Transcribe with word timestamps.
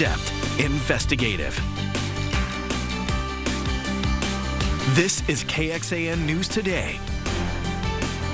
in-depth, 0.00 0.60
investigative. 0.60 1.54
This 4.94 5.22
is 5.28 5.44
KXAN 5.44 6.24
News 6.24 6.48
Today. 6.48 6.98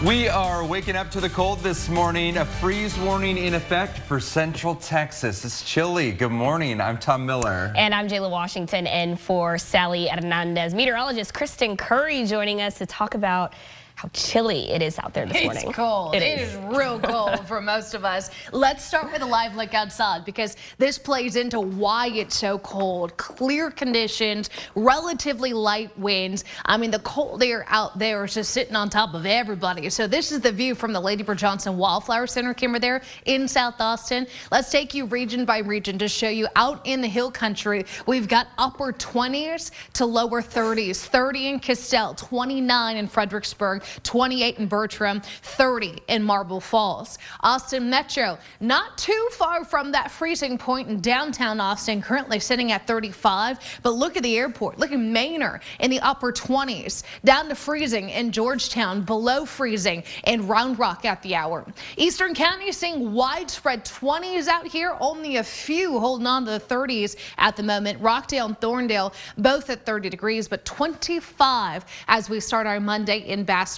We 0.05 0.29
are 0.29 0.65
waking 0.65 0.95
up 0.95 1.11
to 1.11 1.21
the 1.21 1.29
cold 1.29 1.59
this 1.61 1.89
morning. 1.89 2.37
A 2.37 2.45
freeze 2.45 2.97
warning 2.99 3.37
in 3.37 3.55
effect 3.55 3.99
for 3.99 4.21
central 4.21 4.77
Texas. 4.77 5.45
It's 5.45 5.65
chilly. 5.65 6.13
Good 6.13 6.31
morning. 6.31 6.81
I'm 6.81 6.99
Tom 6.99 7.27
Miller. 7.27 7.73
And 7.75 7.93
I'm 7.93 8.07
Jala 8.07 8.29
Washington 8.29 8.87
and 8.87 9.19
for 9.19 9.59
Sally 9.59 10.07
Hernandez. 10.07 10.73
Meteorologist 10.73 11.35
Kristen 11.35 11.77
Curry 11.77 12.27
joining 12.27 12.61
us 12.61 12.79
to 12.79 12.87
talk 12.87 13.15
about 13.15 13.55
how 13.97 14.11
chilly 14.13 14.71
it 14.71 14.83
is 14.83 14.99
out 14.99 15.15
there 15.15 15.25
this 15.25 15.43
morning. 15.43 15.69
It's 15.69 15.75
cold. 15.75 16.15
It 16.15 16.23
it 16.23 16.39
is. 16.39 16.53
is 16.53 16.61
real 16.67 17.01
cold 17.01 17.49
for 17.49 17.63
most 17.63 17.95
of 17.95 18.05
us. 18.05 18.31
Let's 18.53 18.85
start 18.85 19.11
with 19.11 19.23
a 19.23 19.27
live 19.27 19.57
look 19.57 19.73
outside 19.73 20.27
because 20.27 20.55
this 20.77 20.99
plays 20.99 21.35
into 21.35 21.61
why 21.61 22.09
it's 22.09 22.37
so 22.37 22.59
cold. 22.59 23.17
Clear 23.17 23.71
conditions, 23.71 24.51
relatively 24.75 25.55
light 25.55 25.99
winds. 25.99 26.45
I 26.67 26.77
mean, 26.77 26.91
the 26.91 26.99
cold 26.99 27.43
air 27.43 27.65
out 27.69 27.99
there 27.99 28.23
is 28.27 28.35
just 28.35 28.51
sitting 28.51 28.77
on 28.77 28.91
top 28.91 29.15
of 29.15 29.25
everybody. 29.25 29.89
So 29.89 30.07
this 30.07 30.31
is 30.31 30.41
the 30.41 30.53
view 30.53 30.75
from 30.75 30.93
the 30.93 31.01
Lady 31.01 31.23
Bird 31.23 31.39
Johnson 31.39 31.79
Wildflower 31.79 32.27
Center 32.27 32.53
camera 32.53 32.79
there 32.79 33.01
in 33.25 33.49
South 33.49 33.77
Austin. 33.81 34.27
Let's 34.53 34.71
take 34.71 34.93
you 34.93 35.07
region 35.07 35.47
by 35.47 35.61
region 35.61 35.97
to 36.01 36.09
show 36.09 36.29
you 36.29 36.49
out 36.55 36.87
in 36.87 37.01
the 37.01 37.09
hill 37.09 37.31
country. 37.31 37.87
We've 38.07 38.29
got 38.29 38.49
upper 38.59 38.93
20s 38.93 39.71
to 39.95 40.05
lower 40.05 40.43
30s. 40.43 41.07
30 41.07 41.49
in 41.49 41.61
Castell, 41.61 42.15
29 42.15 42.99
in 42.99 43.09
Fredericksburg. 43.09 43.85
28 44.03 44.59
in 44.59 44.67
Bertram, 44.67 45.21
30 45.43 45.99
in 46.09 46.23
Marble 46.23 46.61
Falls. 46.61 47.19
Austin 47.41 47.89
Metro, 47.91 48.39
not 48.61 48.97
too 48.99 49.29
far 49.33 49.65
from 49.65 49.93
that 49.93 50.11
freezing 50.11 50.59
point 50.59 50.89
in 50.89 51.01
downtown 51.01 51.61
Austin, 51.61 52.03
currently 52.03 52.41
sitting 52.41 52.73
at 52.73 52.87
35. 52.87 53.81
But 53.83 53.91
look 53.91 54.17
at 54.17 54.23
the 54.23 54.37
airport. 54.37 54.79
Look 54.79 54.93
at 54.93 54.99
Manor 54.99 55.61
in 55.81 55.91
the 55.91 56.01
upper 56.01 56.33
20s, 56.33 57.03
down 57.25 57.49
to 57.49 57.55
freezing 57.55 58.11
in 58.11 58.33
Georgetown, 58.33 59.03
below 59.03 59.45
freezing 59.45 60.03
in 60.25 60.47
Round 60.47 60.79
Rock 60.79 61.05
at 61.05 61.23
the 61.23 61.35
hour. 61.35 61.67
Eastern 61.97 62.35
County 62.35 62.73
seeing 62.73 63.13
widespread 63.13 63.85
20s 63.85 64.49
out 64.49 64.67
here, 64.67 64.97
only 65.01 65.37
a 65.37 65.45
few 65.45 65.99
holding 65.99 66.27
on 66.27 66.45
to 66.45 66.53
the 66.53 66.61
30s 66.61 67.17
at 67.39 67.57
the 67.57 67.63
moment. 67.63 68.01
Rockdale 68.01 68.47
and 68.47 68.61
Thorndale 68.61 69.13
both 69.39 69.71
at 69.71 69.85
30 69.85 70.09
degrees, 70.11 70.49
but 70.49 70.65
25 70.65 71.85
as 72.09 72.29
we 72.29 72.41
start 72.41 72.67
our 72.67 72.81
Monday 72.81 73.19
in 73.19 73.45
Bastrop. 73.45 73.76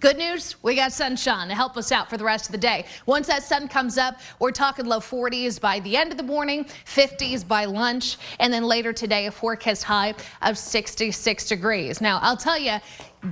Good 0.00 0.16
news, 0.16 0.54
we 0.62 0.76
got 0.76 0.92
sunshine 0.92 1.48
to 1.48 1.54
help 1.56 1.76
us 1.76 1.90
out 1.90 2.08
for 2.08 2.16
the 2.16 2.24
rest 2.24 2.46
of 2.46 2.52
the 2.52 2.58
day. 2.58 2.84
Once 3.06 3.26
that 3.26 3.42
sun 3.42 3.66
comes 3.66 3.98
up, 3.98 4.20
we're 4.38 4.52
talking 4.52 4.84
low 4.84 5.00
40s 5.00 5.60
by 5.60 5.80
the 5.80 5.96
end 5.96 6.12
of 6.12 6.16
the 6.16 6.22
morning, 6.22 6.64
50s 6.84 7.46
by 7.46 7.64
lunch, 7.64 8.16
and 8.38 8.52
then 8.52 8.62
later 8.62 8.92
today, 8.92 9.26
a 9.26 9.30
forecast 9.32 9.82
high 9.82 10.14
of 10.42 10.56
66 10.56 11.48
degrees. 11.48 12.00
Now, 12.00 12.20
I'll 12.22 12.36
tell 12.36 12.56
you, 12.58 12.76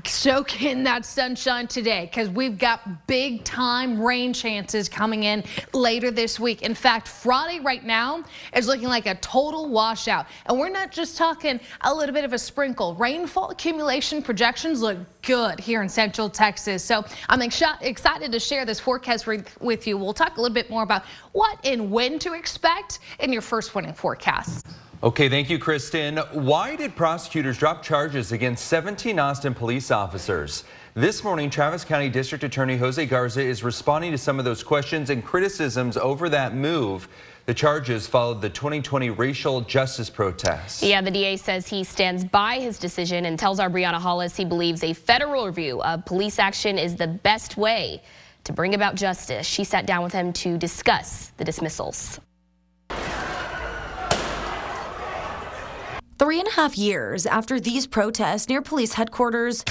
soak 0.05 0.63
in 0.63 0.83
that 0.85 1.05
sunshine 1.05 1.67
today 1.67 2.07
because 2.11 2.29
we've 2.29 2.59
got 2.59 3.07
big 3.07 3.45
time 3.45 4.01
rain 4.01 4.33
chances 4.33 4.89
coming 4.89 5.25
in 5.25 5.45
later 5.73 6.11
this 6.11 6.41
week. 6.41 6.63
In 6.63 6.75
fact, 6.75 7.09
Friday 7.09 7.61
right 7.61 7.85
now 7.85 8.25
is 8.55 8.67
looking 8.67 8.89
like 8.89 9.07
a 9.07 9.15
total 9.17 9.69
washout. 9.69 10.27
And 10.47 10.59
we're 10.59 10.71
not 10.71 10.91
just 10.91 11.17
talking 11.17 11.61
a 11.83 11.95
little 11.95 12.15
bit 12.15 12.25
of 12.25 12.33
a 12.33 12.39
sprinkle. 12.39 12.95
Rainfall 12.95 13.51
accumulation 13.51 14.23
projections 14.23 14.81
look 14.81 14.99
good 15.23 15.61
here 15.61 15.83
in 15.83 15.89
central 15.89 16.29
Texas. 16.29 16.83
So 16.83 17.05
I'm 17.29 17.43
ex 17.43 17.63
excited 17.81 18.33
to 18.33 18.41
share 18.41 18.65
this 18.65 18.81
forecast 18.81 19.27
with 19.27 19.87
you. 19.87 19.97
We'll 19.97 20.15
talk 20.15 20.37
a 20.37 20.41
little 20.41 20.55
bit 20.55 20.71
more 20.71 20.83
about 20.83 21.05
what 21.33 21.59
and 21.65 21.91
when 21.91 22.19
to 22.21 22.35
expect 22.35 23.01
in 23.21 23.33
your 23.33 23.43
first 23.43 23.75
warning 23.75 23.95
forecast. 23.95 24.67
Okay, 25.03 25.29
thank 25.29 25.51
you, 25.51 25.59
Kristen. 25.59 26.17
Why 26.33 26.75
did 26.75 26.97
prosecutors 26.97 27.59
drop 27.59 27.83
charges 27.83 28.33
against 28.33 28.65
17 28.67 29.19
Austin 29.19 29.53
police 29.53 29.91
officers? 29.91 30.65
This 30.95 31.23
morning, 31.23 31.51
Travis 31.51 31.85
County 31.85 32.09
District 32.09 32.43
Attorney 32.43 32.79
Jose 32.79 33.05
Garza 33.05 33.43
is 33.43 33.63
responding 33.63 34.11
to 34.13 34.19
some 34.19 34.39
of 34.39 34.47
those 34.47 34.63
questions 34.63 35.11
and 35.11 35.23
criticisms 35.23 35.99
over 35.99 36.31
that 36.31 36.55
move. 36.55 37.09
The 37.45 37.53
charges 37.53 38.07
followed 38.07 38.41
the 38.41 38.49
2020 38.49 39.11
racial 39.11 39.61
justice 39.61 40.09
protests. 40.09 40.83
Yeah, 40.83 41.03
the 41.03 41.11
DA 41.11 41.37
says 41.37 41.69
he 41.69 41.85
stands 41.85 42.25
by 42.25 42.59
his 42.59 42.79
decision 42.79 43.27
and 43.27 43.39
tells 43.39 43.61
our 43.61 43.69
Brianna 43.69 44.01
Hollis 44.01 44.35
he 44.35 44.47
believes 44.47 44.83
a 44.83 44.95
federal 44.95 45.47
review 45.47 45.83
of 45.83 46.07
police 46.07 46.39
action 46.39 46.79
is 46.79 46.97
the 46.97 47.07
best 47.07 47.59
way 47.59 48.03
to 48.45 48.53
bring 48.55 48.75
about 48.75 48.95
justice. 48.95 49.47
She 49.47 49.63
sat 49.63 49.85
down 49.85 50.03
with 50.03 50.15
him 50.15 50.33
to 50.33 50.57
discuss 50.57 51.33
the 51.37 51.45
dismissals. 51.45 52.19
Three 56.19 56.39
and 56.39 56.49
a 56.49 56.53
half 56.53 56.79
years 56.79 57.27
after 57.27 57.61
these 57.61 57.87
protests 57.87 58.49
near 58.49 58.63
police 58.63 58.95
headquarters, 58.95 59.63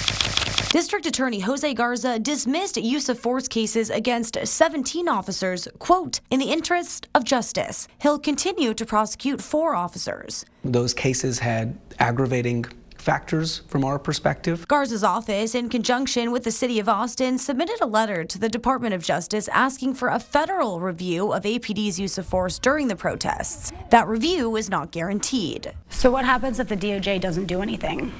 District 0.70 1.04
Attorney 1.04 1.40
Jose 1.40 1.74
Garza 1.74 2.20
dismissed 2.20 2.76
use 2.76 3.08
of 3.08 3.18
force 3.18 3.48
cases 3.48 3.90
against 3.90 4.38
17 4.44 5.08
officers, 5.08 5.66
quote, 5.80 6.20
in 6.30 6.38
the 6.38 6.52
interest 6.52 7.08
of 7.16 7.24
justice. 7.24 7.88
He'll 8.00 8.20
continue 8.20 8.74
to 8.74 8.86
prosecute 8.86 9.42
four 9.42 9.74
officers. 9.74 10.44
Those 10.62 10.94
cases 10.94 11.40
had 11.40 11.76
aggravating 11.98 12.66
factors 13.06 13.62
from 13.68 13.84
our 13.84 14.00
perspective. 14.00 14.66
Garza's 14.66 15.04
office, 15.04 15.54
in 15.54 15.68
conjunction 15.68 16.32
with 16.32 16.42
the 16.42 16.50
City 16.50 16.80
of 16.80 16.88
Austin, 16.88 17.38
submitted 17.38 17.78
a 17.80 17.86
letter 17.86 18.24
to 18.24 18.36
the 18.36 18.48
Department 18.48 18.94
of 18.94 19.02
Justice 19.04 19.46
asking 19.48 19.94
for 19.94 20.08
a 20.08 20.18
federal 20.18 20.80
review 20.80 21.32
of 21.32 21.44
APD's 21.44 22.00
use 22.00 22.18
of 22.18 22.26
force 22.26 22.58
during 22.58 22.88
the 22.88 22.96
protests. 22.96 23.72
That 23.90 24.08
review 24.08 24.56
is 24.56 24.68
not 24.68 24.90
guaranteed. 24.90 25.72
So, 25.88 26.10
what 26.10 26.24
happens 26.24 26.58
if 26.58 26.66
the 26.66 26.76
DOJ 26.76 27.20
doesn't 27.20 27.46
do 27.46 27.62
anything? 27.62 28.12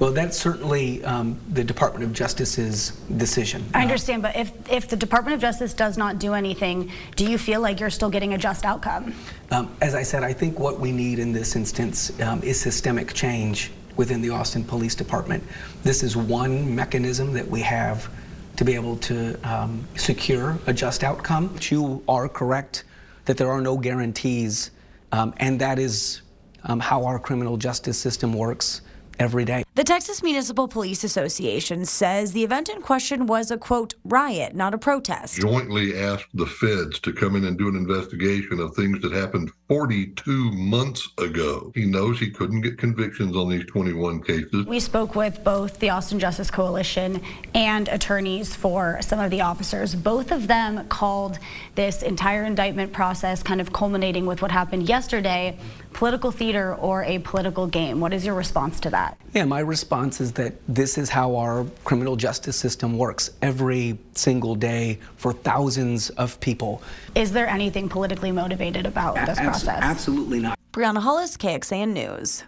Well, 0.00 0.10
that's 0.10 0.36
certainly 0.36 1.04
um, 1.04 1.38
the 1.50 1.62
Department 1.62 2.04
of 2.04 2.12
Justice's 2.12 2.90
decision. 3.16 3.64
I 3.72 3.82
understand, 3.82 4.22
but 4.22 4.34
if, 4.34 4.50
if 4.68 4.88
the 4.88 4.96
Department 4.96 5.36
of 5.36 5.40
Justice 5.40 5.74
does 5.74 5.96
not 5.96 6.18
do 6.18 6.34
anything, 6.34 6.90
do 7.14 7.30
you 7.30 7.38
feel 7.38 7.60
like 7.60 7.78
you're 7.78 7.90
still 7.90 8.10
getting 8.10 8.34
a 8.34 8.38
just 8.38 8.64
outcome? 8.64 9.14
Um, 9.52 9.70
as 9.80 9.94
I 9.94 10.02
said, 10.02 10.24
I 10.24 10.32
think 10.32 10.58
what 10.58 10.80
we 10.80 10.90
need 10.90 11.20
in 11.20 11.32
this 11.32 11.54
instance 11.54 12.18
um, 12.20 12.42
is 12.42 12.60
systemic 12.60 13.14
change 13.14 13.70
within 13.96 14.20
the 14.20 14.30
Austin 14.30 14.64
Police 14.64 14.94
Department. 14.94 15.42
This 15.82 16.02
is 16.02 16.16
one 16.16 16.74
mechanism 16.74 17.32
that 17.32 17.46
we 17.46 17.60
have 17.62 18.10
to 18.56 18.64
be 18.64 18.74
able 18.74 18.96
to 18.96 19.34
um, 19.48 19.86
secure 19.96 20.58
a 20.66 20.72
just 20.72 21.04
outcome. 21.04 21.56
You 21.70 22.02
are 22.08 22.28
correct 22.28 22.84
that 23.24 23.36
there 23.36 23.50
are 23.50 23.60
no 23.60 23.76
guarantees, 23.76 24.70
um, 25.12 25.34
and 25.38 25.60
that 25.60 25.78
is 25.78 26.22
um, 26.64 26.80
how 26.80 27.04
our 27.04 27.18
criminal 27.18 27.56
justice 27.56 27.98
system 27.98 28.32
works 28.32 28.82
every 29.18 29.44
day. 29.44 29.64
The 29.74 29.84
Texas 29.84 30.22
Municipal 30.22 30.68
Police 30.68 31.02
Association 31.02 31.86
says 31.86 32.32
the 32.32 32.44
event 32.44 32.68
in 32.68 32.82
question 32.82 33.24
was 33.24 33.50
a 33.50 33.56
quote 33.56 33.94
riot, 34.04 34.54
not 34.54 34.74
a 34.74 34.78
protest. 34.78 35.40
Jointly 35.40 35.98
asked 35.98 36.28
the 36.34 36.44
feds 36.44 37.00
to 37.00 37.10
come 37.10 37.36
in 37.36 37.44
and 37.44 37.56
do 37.56 37.68
an 37.68 37.76
investigation 37.76 38.60
of 38.60 38.76
things 38.76 39.00
that 39.00 39.12
happened 39.12 39.50
42 39.70 40.52
months 40.52 41.08
ago. 41.16 41.72
He 41.74 41.86
knows 41.86 42.20
he 42.20 42.30
couldn't 42.30 42.60
get 42.60 42.76
convictions 42.76 43.34
on 43.34 43.48
these 43.48 43.64
21 43.64 44.22
cases. 44.24 44.66
We 44.66 44.78
spoke 44.78 45.14
with 45.14 45.42
both 45.42 45.78
the 45.78 45.88
Austin 45.88 46.18
Justice 46.18 46.50
Coalition 46.50 47.22
and 47.54 47.88
attorneys 47.88 48.54
for 48.54 49.00
some 49.00 49.20
of 49.20 49.30
the 49.30 49.40
officers. 49.40 49.94
Both 49.94 50.32
of 50.32 50.48
them 50.48 50.86
called 50.88 51.38
this 51.76 52.02
entire 52.02 52.44
indictment 52.44 52.92
process 52.92 53.42
kind 53.42 53.58
of 53.58 53.72
culminating 53.72 54.26
with 54.26 54.42
what 54.42 54.50
happened 54.50 54.86
yesterday 54.86 55.58
political 55.92 56.30
theater 56.30 56.74
or 56.74 57.04
a 57.04 57.18
political 57.20 57.66
game. 57.66 58.00
What 58.00 58.12
is 58.12 58.24
your 58.24 58.34
response 58.34 58.80
to 58.80 58.90
that? 58.90 59.18
Yeah, 59.32 59.44
my 59.44 59.61
response 59.64 60.20
is 60.20 60.32
that 60.32 60.54
this 60.68 60.98
is 60.98 61.08
how 61.08 61.36
our 61.36 61.64
criminal 61.84 62.16
justice 62.16 62.56
system 62.56 62.98
works 62.98 63.30
every 63.42 63.98
single 64.14 64.54
day 64.54 64.98
for 65.16 65.32
thousands 65.32 66.10
of 66.10 66.38
people. 66.40 66.82
Is 67.14 67.32
there 67.32 67.46
anything 67.46 67.88
politically 67.88 68.32
motivated 68.32 68.86
about 68.86 69.14
this 69.26 69.38
process? 69.38 69.80
Absolutely 69.82 70.40
not. 70.40 70.58
Brianna 70.72 71.00
Hollis, 71.00 71.36
KXAN 71.36 71.92
News. 71.92 72.44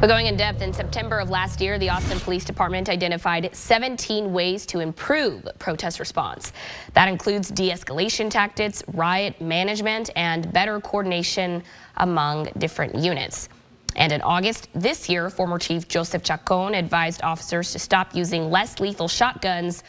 But 0.00 0.06
going 0.06 0.26
in 0.26 0.36
depth, 0.36 0.62
in 0.62 0.72
September 0.72 1.18
of 1.18 1.28
last 1.28 1.60
year, 1.60 1.76
the 1.78 1.90
Austin 1.90 2.20
Police 2.20 2.44
Department 2.44 2.88
identified 2.88 3.54
17 3.54 4.32
ways 4.32 4.64
to 4.66 4.78
improve 4.78 5.48
protest 5.58 5.98
response. 5.98 6.52
That 6.94 7.08
includes 7.08 7.50
de-escalation 7.50 8.30
tactics, 8.30 8.84
riot 8.94 9.40
management, 9.40 10.10
and 10.14 10.52
better 10.52 10.78
coordination 10.80 11.64
among 11.96 12.44
different 12.58 12.94
units. 12.94 13.48
And 13.98 14.12
in 14.12 14.22
August 14.22 14.68
this 14.74 15.08
year, 15.08 15.28
former 15.28 15.58
Chief 15.58 15.88
Joseph 15.88 16.22
Chacon 16.22 16.74
advised 16.74 17.20
officers 17.22 17.72
to 17.72 17.80
stop 17.80 18.14
using 18.14 18.48
less 18.48 18.78
lethal 18.78 19.08
shotguns, 19.08 19.82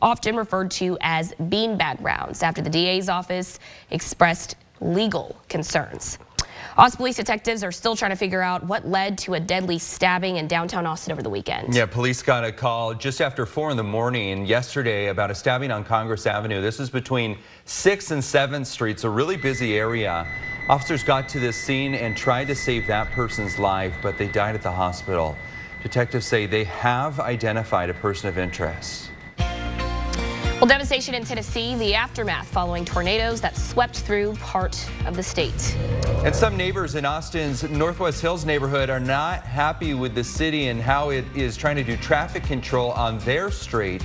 often 0.00 0.36
referred 0.36 0.70
to 0.72 0.98
as 1.00 1.32
beanbag 1.40 2.00
rounds, 2.02 2.42
after 2.42 2.60
the 2.60 2.68
DA's 2.68 3.08
office 3.08 3.58
expressed 3.90 4.56
legal 4.80 5.34
concerns. 5.48 6.18
Austin 6.76 6.98
police 6.98 7.16
detectives 7.16 7.64
are 7.64 7.72
still 7.72 7.96
trying 7.96 8.10
to 8.10 8.16
figure 8.16 8.42
out 8.42 8.64
what 8.66 8.86
led 8.86 9.16
to 9.16 9.34
a 9.34 9.40
deadly 9.40 9.78
stabbing 9.78 10.36
in 10.36 10.46
downtown 10.46 10.86
Austin 10.86 11.12
over 11.12 11.22
the 11.22 11.30
weekend. 11.30 11.74
Yeah, 11.74 11.86
police 11.86 12.22
got 12.22 12.44
a 12.44 12.52
call 12.52 12.92
just 12.92 13.22
after 13.22 13.46
4 13.46 13.70
in 13.70 13.76
the 13.76 13.84
morning 13.84 14.44
yesterday 14.44 15.06
about 15.06 15.30
a 15.30 15.34
stabbing 15.34 15.70
on 15.70 15.84
Congress 15.84 16.26
Avenue. 16.26 16.60
This 16.60 16.80
is 16.80 16.90
between 16.90 17.38
6th 17.66 18.10
and 18.10 18.22
7th 18.22 18.66
Streets, 18.66 19.04
a 19.04 19.10
really 19.10 19.36
busy 19.36 19.78
area. 19.78 20.26
Officers 20.66 21.04
got 21.04 21.28
to 21.28 21.38
this 21.38 21.56
scene 21.56 21.94
and 21.94 22.16
tried 22.16 22.46
to 22.46 22.54
save 22.54 22.86
that 22.86 23.10
person's 23.10 23.58
life, 23.58 23.94
but 24.00 24.16
they 24.16 24.28
died 24.28 24.54
at 24.54 24.62
the 24.62 24.72
hospital. 24.72 25.36
Detectives 25.82 26.24
say 26.24 26.46
they 26.46 26.64
have 26.64 27.20
identified 27.20 27.90
a 27.90 27.94
person 27.94 28.30
of 28.30 28.38
interest. 28.38 29.10
Well, 29.38 30.66
devastation 30.66 31.14
in 31.14 31.22
Tennessee, 31.22 31.74
the 31.74 31.94
aftermath 31.94 32.48
following 32.48 32.86
tornadoes 32.86 33.42
that 33.42 33.58
swept 33.58 33.98
through 33.98 34.36
part 34.36 34.88
of 35.04 35.14
the 35.14 35.22
state. 35.22 35.76
And 36.24 36.34
some 36.34 36.56
neighbors 36.56 36.94
in 36.94 37.04
Austin's 37.04 37.64
Northwest 37.64 38.22
Hills 38.22 38.46
neighborhood 38.46 38.88
are 38.88 39.00
not 39.00 39.42
happy 39.42 39.92
with 39.92 40.14
the 40.14 40.24
city 40.24 40.68
and 40.68 40.80
how 40.80 41.10
it 41.10 41.26
is 41.36 41.58
trying 41.58 41.76
to 41.76 41.84
do 41.84 41.98
traffic 41.98 42.42
control 42.42 42.92
on 42.92 43.18
their 43.18 43.50
street. 43.50 44.02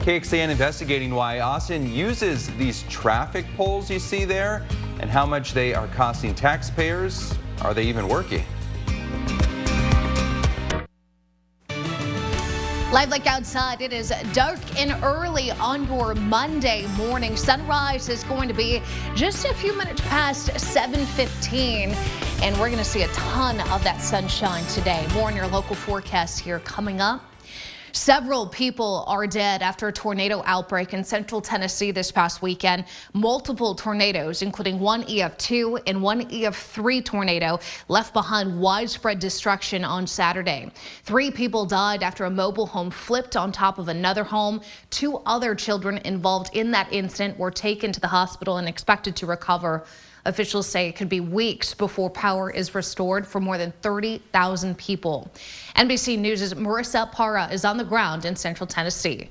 KXAN 0.00 0.50
investigating 0.50 1.14
why 1.14 1.40
Austin 1.40 1.90
uses 1.90 2.48
these 2.58 2.82
traffic 2.90 3.46
poles 3.56 3.88
you 3.88 3.98
see 3.98 4.26
there 4.26 4.66
and 5.02 5.10
how 5.10 5.26
much 5.26 5.52
they 5.52 5.74
are 5.74 5.88
costing 5.88 6.34
taxpayers. 6.34 7.36
Are 7.60 7.74
they 7.74 7.82
even 7.84 8.08
working? 8.08 8.44
Live 12.92 13.08
like 13.08 13.26
outside, 13.26 13.80
it 13.80 13.92
is 13.92 14.12
dark 14.32 14.60
and 14.78 14.92
early 15.02 15.50
on 15.52 15.86
your 15.86 16.14
Monday 16.14 16.86
morning. 16.96 17.36
Sunrise 17.36 18.08
is 18.08 18.22
going 18.24 18.48
to 18.48 18.54
be 18.54 18.82
just 19.14 19.44
a 19.46 19.54
few 19.54 19.76
minutes 19.76 20.02
past 20.02 20.50
7.15, 20.50 21.94
and 22.42 22.54
we're 22.60 22.68
going 22.68 22.76
to 22.76 22.84
see 22.84 23.02
a 23.02 23.08
ton 23.08 23.60
of 23.70 23.82
that 23.82 24.02
sunshine 24.02 24.64
today. 24.66 25.06
More 25.14 25.28
on 25.28 25.36
your 25.36 25.48
local 25.48 25.74
forecast 25.74 26.38
here 26.38 26.60
coming 26.60 27.00
up. 27.00 27.24
Several 27.94 28.46
people 28.46 29.04
are 29.06 29.26
dead 29.26 29.60
after 29.60 29.88
a 29.88 29.92
tornado 29.92 30.42
outbreak 30.46 30.94
in 30.94 31.04
central 31.04 31.42
Tennessee 31.42 31.90
this 31.90 32.10
past 32.10 32.40
weekend. 32.40 32.86
Multiple 33.12 33.74
tornadoes, 33.74 34.40
including 34.40 34.80
one 34.80 35.04
EF2 35.04 35.82
and 35.86 36.02
one 36.02 36.22
EF3 36.30 37.04
tornado, 37.04 37.60
left 37.88 38.14
behind 38.14 38.58
widespread 38.58 39.18
destruction 39.18 39.84
on 39.84 40.06
Saturday. 40.06 40.72
Three 41.04 41.30
people 41.30 41.66
died 41.66 42.02
after 42.02 42.24
a 42.24 42.30
mobile 42.30 42.66
home 42.66 42.90
flipped 42.90 43.36
on 43.36 43.52
top 43.52 43.78
of 43.78 43.88
another 43.88 44.24
home. 44.24 44.62
Two 44.88 45.18
other 45.26 45.54
children 45.54 45.98
involved 46.06 46.56
in 46.56 46.70
that 46.70 46.90
incident 46.90 47.38
were 47.38 47.50
taken 47.50 47.92
to 47.92 48.00
the 48.00 48.08
hospital 48.08 48.56
and 48.56 48.68
expected 48.68 49.14
to 49.16 49.26
recover. 49.26 49.84
Officials 50.24 50.68
say 50.68 50.88
it 50.88 50.96
could 50.96 51.08
be 51.08 51.20
weeks 51.20 51.74
before 51.74 52.08
power 52.08 52.50
is 52.50 52.74
restored 52.74 53.26
for 53.26 53.40
more 53.40 53.58
than 53.58 53.72
30,000 53.82 54.78
people. 54.78 55.30
NBC 55.76 56.18
News' 56.18 56.54
Marissa 56.54 57.10
Parra 57.10 57.48
is 57.50 57.64
on 57.64 57.76
the 57.76 57.84
ground 57.84 58.24
in 58.24 58.36
central 58.36 58.66
Tennessee. 58.66 59.30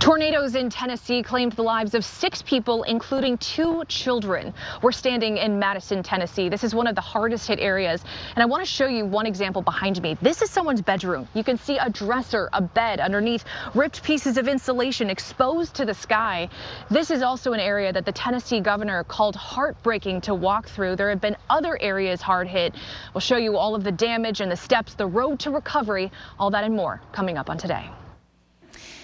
Tornadoes 0.00 0.54
in 0.54 0.70
Tennessee 0.70 1.22
claimed 1.22 1.52
the 1.52 1.62
lives 1.62 1.94
of 1.94 2.06
six 2.06 2.40
people, 2.40 2.84
including 2.84 3.36
two 3.36 3.84
children. 3.84 4.54
We're 4.80 4.92
standing 4.92 5.36
in 5.36 5.58
Madison, 5.58 6.02
Tennessee. 6.02 6.48
This 6.48 6.64
is 6.64 6.74
one 6.74 6.86
of 6.86 6.94
the 6.94 7.02
hardest 7.02 7.46
hit 7.46 7.60
areas. 7.60 8.02
And 8.34 8.42
I 8.42 8.46
want 8.46 8.64
to 8.64 8.68
show 8.68 8.86
you 8.86 9.04
one 9.04 9.26
example 9.26 9.60
behind 9.60 10.00
me. 10.00 10.16
This 10.22 10.40
is 10.40 10.50
someone's 10.50 10.80
bedroom. 10.80 11.28
You 11.34 11.44
can 11.44 11.58
see 11.58 11.76
a 11.76 11.90
dresser, 11.90 12.48
a 12.54 12.62
bed 12.62 12.98
underneath, 12.98 13.44
ripped 13.74 14.02
pieces 14.02 14.38
of 14.38 14.48
insulation 14.48 15.10
exposed 15.10 15.74
to 15.74 15.84
the 15.84 15.92
sky. 15.92 16.48
This 16.90 17.10
is 17.10 17.20
also 17.20 17.52
an 17.52 17.60
area 17.60 17.92
that 17.92 18.06
the 18.06 18.12
Tennessee 18.12 18.60
governor 18.60 19.04
called 19.04 19.36
heartbreaking 19.36 20.22
to 20.22 20.34
walk 20.34 20.70
through. 20.70 20.96
There 20.96 21.10
have 21.10 21.20
been 21.20 21.36
other 21.50 21.76
areas 21.78 22.22
hard 22.22 22.48
hit. 22.48 22.74
We'll 23.12 23.20
show 23.20 23.36
you 23.36 23.58
all 23.58 23.74
of 23.74 23.84
the 23.84 23.92
damage 23.92 24.40
and 24.40 24.50
the 24.50 24.56
steps, 24.56 24.94
the 24.94 25.06
road 25.06 25.40
to 25.40 25.50
recovery, 25.50 26.10
all 26.38 26.48
that 26.52 26.64
and 26.64 26.74
more 26.74 27.02
coming 27.12 27.36
up 27.36 27.50
on 27.50 27.58
today. 27.58 27.90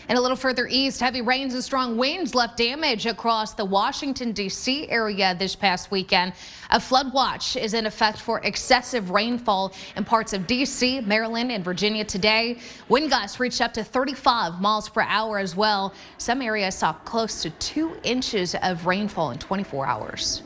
And 0.09 0.17
a 0.17 0.21
little 0.21 0.37
further 0.37 0.69
east, 0.71 1.01
heavy 1.01 1.21
rains 1.21 1.55
and 1.55 1.65
strong 1.65 1.97
winds 1.97 2.35
left 2.35 2.57
damage 2.57 3.07
across 3.07 3.55
the 3.55 3.65
Washington, 3.65 4.31
D.C. 4.31 4.89
area 4.89 5.35
this 5.37 5.57
past 5.57 5.91
weekend. 5.91 6.33
A 6.71 6.79
flood 6.79 7.13
watch 7.13 7.57
is 7.57 7.75
in 7.75 7.87
effect 7.87 8.19
for 8.19 8.41
excessive 8.45 9.11
rainfall 9.11 9.73
in 9.97 10.05
parts 10.05 10.33
of 10.33 10.47
D.C., 10.47 11.01
Maryland, 11.01 11.51
and 11.51 11.65
Virginia 11.65 12.05
today. 12.05 12.59
Wind 12.89 13.11
gusts 13.11 13.41
reached 13.41 13.61
up 13.61 13.75
to 13.75 13.83
35 13.83 14.61
miles 14.61 14.89
per 14.89 15.03
hour 15.03 15.39
as 15.39 15.57
well. 15.57 15.93
Some 16.19 16.41
areas 16.41 16.77
saw 16.77 16.93
close 16.93 17.43
to 17.43 17.51
two 17.51 17.97
inches 18.05 18.55
of 18.63 18.87
rainfall 18.87 19.33
in 19.33 19.39
24 19.39 19.87
hours. 19.87 20.43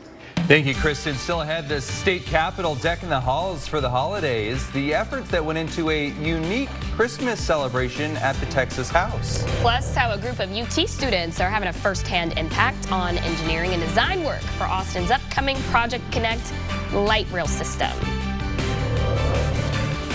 Thank 0.47 0.67
you, 0.67 0.75
Kristen. 0.75 1.15
Still 1.15 1.43
ahead, 1.43 1.69
the 1.69 1.81
state 1.81 2.25
capitol 2.25 2.75
decking 2.75 3.09
the 3.09 3.21
halls 3.21 3.69
for 3.69 3.81
the 3.81 3.89
holidays. 3.89 4.69
The 4.71 4.93
efforts 4.93 5.31
that 5.31 5.45
went 5.45 5.59
into 5.59 5.91
a 5.91 6.09
unique 6.21 6.69
Christmas 6.97 7.41
celebration 7.41 8.17
at 8.17 8.35
the 8.37 8.47
Texas 8.47 8.91
House. 8.91 9.45
Plus, 9.61 9.95
how 9.95 10.11
a 10.13 10.19
group 10.19 10.41
of 10.41 10.51
UT 10.53 10.89
students 10.89 11.41
are 11.41 11.49
having 11.49 11.69
a 11.69 11.73
firsthand 11.73 12.37
impact 12.37 12.91
on 12.91 13.17
engineering 13.19 13.73
and 13.73 13.81
design 13.81 14.25
work 14.25 14.41
for 14.41 14.65
Austin's 14.65 15.11
upcoming 15.11 15.57
Project 15.71 16.05
Connect 16.11 16.53
light 16.93 17.31
rail 17.31 17.47
system. 17.47 17.91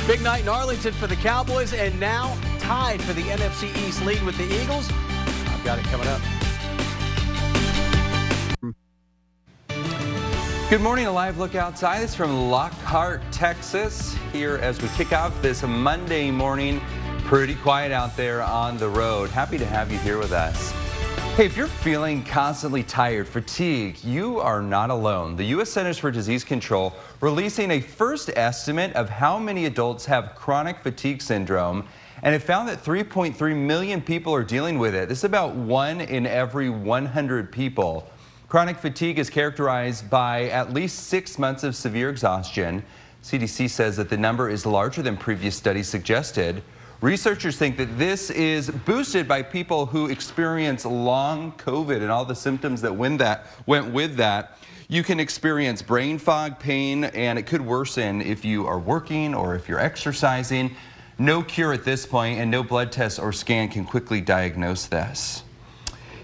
Big 0.07 0.21
night 0.21 0.43
in 0.43 0.49
Arlington 0.49 0.93
for 0.93 1.07
the 1.07 1.15
Cowboys, 1.15 1.73
and 1.73 1.97
now 1.99 2.37
tied 2.59 3.01
for 3.01 3.13
the 3.13 3.23
NFC 3.23 3.75
East 3.87 4.05
lead 4.05 4.21
with 4.23 4.37
the 4.37 4.61
Eagles. 4.61 4.91
I've 5.47 5.63
got 5.63 5.79
it 5.79 5.85
coming 5.85 6.07
up. 6.07 6.21
Good 10.75 10.83
morning, 10.83 11.05
a 11.05 11.11
live 11.13 11.37
look 11.37 11.55
outside. 11.55 12.03
It's 12.03 12.15
from 12.15 12.49
Lockhart, 12.49 13.21
Texas. 13.31 14.13
Here 14.33 14.57
as 14.57 14.81
we 14.81 14.89
kick 14.89 15.13
off 15.13 15.41
this 15.41 15.63
Monday 15.63 16.29
morning. 16.29 16.81
Pretty 17.19 17.55
quiet 17.55 17.93
out 17.93 18.17
there 18.17 18.43
on 18.43 18.77
the 18.77 18.89
road. 18.89 19.29
Happy 19.29 19.57
to 19.57 19.65
have 19.65 19.89
you 19.89 19.97
here 19.99 20.17
with 20.17 20.33
us. 20.33 20.73
Hey, 21.37 21.45
if 21.45 21.55
you're 21.55 21.67
feeling 21.67 22.25
constantly 22.25 22.83
tired, 22.83 23.25
fatigued, 23.25 24.03
you 24.03 24.41
are 24.41 24.61
not 24.61 24.89
alone. 24.89 25.37
The 25.37 25.45
U.S. 25.45 25.69
Centers 25.69 25.97
for 25.97 26.11
Disease 26.11 26.43
Control 26.43 26.93
releasing 27.21 27.71
a 27.71 27.79
first 27.79 28.29
estimate 28.35 28.91
of 28.97 29.09
how 29.09 29.39
many 29.39 29.67
adults 29.67 30.05
have 30.07 30.35
chronic 30.35 30.79
fatigue 30.79 31.21
syndrome, 31.21 31.87
and 32.21 32.35
it 32.35 32.39
found 32.39 32.67
that 32.67 32.83
3.3 32.83 33.55
million 33.55 34.01
people 34.01 34.35
are 34.35 34.43
dealing 34.43 34.77
with 34.77 34.93
it. 34.93 35.07
This 35.07 35.19
is 35.19 35.23
about 35.23 35.55
one 35.55 36.01
in 36.01 36.27
every 36.27 36.69
100 36.69 37.49
people. 37.49 38.09
Chronic 38.55 38.77
fatigue 38.77 39.19
is 39.19 39.29
characterized 39.29 40.09
by 40.09 40.43
at 40.45 40.71
least 40.71 41.07
six 41.07 41.37
months 41.37 41.65
of 41.65 41.75
severe 41.75 42.09
exhaustion. 42.09 42.85
CDC 43.21 43.69
says 43.69 43.97
that 43.97 44.07
the 44.07 44.15
number 44.15 44.49
is 44.49 44.65
larger 44.65 45.01
than 45.01 45.17
previous 45.17 45.57
studies 45.57 45.89
suggested. 45.89 46.63
Researchers 47.01 47.57
think 47.57 47.75
that 47.75 47.97
this 47.97 48.29
is 48.29 48.69
boosted 48.69 49.27
by 49.27 49.41
people 49.41 49.85
who 49.85 50.07
experience 50.07 50.85
long 50.85 51.51
COVID 51.57 51.97
and 51.97 52.09
all 52.09 52.23
the 52.23 52.33
symptoms 52.33 52.79
that 52.79 52.95
went, 52.95 53.91
with 53.91 54.15
that. 54.15 54.57
You 54.87 55.03
can 55.03 55.19
experience 55.19 55.81
brain 55.81 56.17
fog, 56.17 56.57
pain, 56.57 57.03
and 57.03 57.37
it 57.37 57.47
could 57.47 57.59
worsen 57.59 58.21
if 58.21 58.45
you 58.45 58.65
are 58.67 58.79
working 58.79 59.35
or 59.35 59.55
if 59.55 59.67
you're 59.67 59.81
exercising. 59.81 60.73
No 61.19 61.43
cure 61.43 61.73
at 61.73 61.83
this 61.83 62.05
point, 62.05 62.39
and 62.39 62.49
no 62.49 62.63
blood 62.63 62.93
test 62.93 63.19
or 63.19 63.33
scan 63.33 63.67
can 63.67 63.83
quickly 63.83 64.21
diagnose 64.21 64.85
this. 64.85 65.43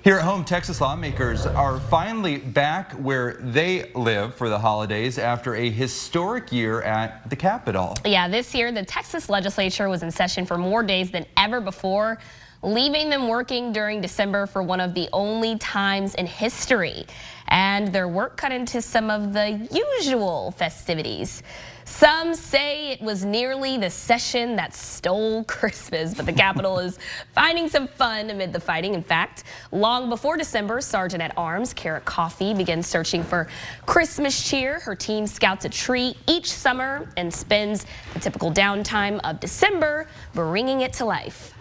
Here 0.04 0.18
at 0.18 0.24
home, 0.24 0.44
Texas 0.44 0.82
lawmakers 0.82 1.46
are 1.46 1.80
finally 1.80 2.38
back 2.40 2.94
where 2.94 3.34
they 3.34 3.92
live 3.94 4.34
for 4.34 4.50
the 4.50 4.58
holidays 4.58 5.20
after 5.20 5.54
a 5.54 5.70
historic 5.70 6.52
year 6.52 6.82
at 6.82 7.30
the 7.30 7.36
Capitol. 7.36 7.96
Yeah, 8.04 8.28
this 8.28 8.56
year 8.56 8.72
the 8.72 8.84
Texas 8.84 9.30
legislature 9.30 9.90
was 9.90 10.02
in 10.02 10.10
session 10.10 10.44
for 10.44 10.58
more 10.58 10.82
days 10.82 11.12
than 11.12 11.28
ever 11.38 11.62
before, 11.62 12.18
leaving 12.64 13.10
them 13.10 13.28
working 13.28 13.74
during 13.74 14.02
December 14.02 14.46
for 14.46 14.62
one 14.62 14.80
of 14.80 14.94
the 14.94 15.10
only 15.14 15.58
times 15.58 16.16
in 16.16 16.26
history. 16.26 17.06
And 17.48 17.90
their 17.90 18.08
work 18.08 18.38
cut 18.38 18.52
into 18.52 18.82
some 18.82 19.10
of 19.10 19.34
the 19.34 19.68
usual 19.72 20.52
festivities. 20.52 21.44
Some 21.84 22.34
say 22.36 22.92
it 22.92 23.02
was 23.02 23.26
nearly 23.26 23.78
the 23.78 23.90
session 23.90 24.56
that 24.56 24.74
stole 24.74 25.44
Christmas, 25.48 26.14
but 26.14 26.26
the 26.26 26.34
Capitol 26.34 26.80
is 26.80 26.98
finding 27.34 27.68
some 27.68 27.88
fun 27.88 28.30
amid 28.30 28.54
the 28.54 28.60
fighting. 28.60 28.94
In 28.94 29.04
fact, 29.04 29.44
long 29.72 30.08
before 30.10 30.38
December, 30.38 30.80
Sergeant 30.80 31.22
at 31.22 31.34
Arms 31.36 31.74
Carrot 31.74 32.06
Coffee 32.06 32.54
begins 32.54 32.88
searching 32.88 33.24
for 33.24 33.48
Christmas 33.86 34.48
cheer. 34.48 34.80
Her 34.80 34.96
team 34.96 35.28
scouts 35.28 35.66
a 35.66 35.70
tree 35.70 36.16
each 36.28 36.50
summer 36.52 37.10
and 37.18 37.34
spends 37.34 37.86
the 38.14 38.20
typical 38.20 38.52
downtime 38.52 39.20
of 39.26 39.40
December 39.40 40.08
bringing 40.34 40.82
it 40.82 40.94
to 40.94 41.06
life 41.06 41.54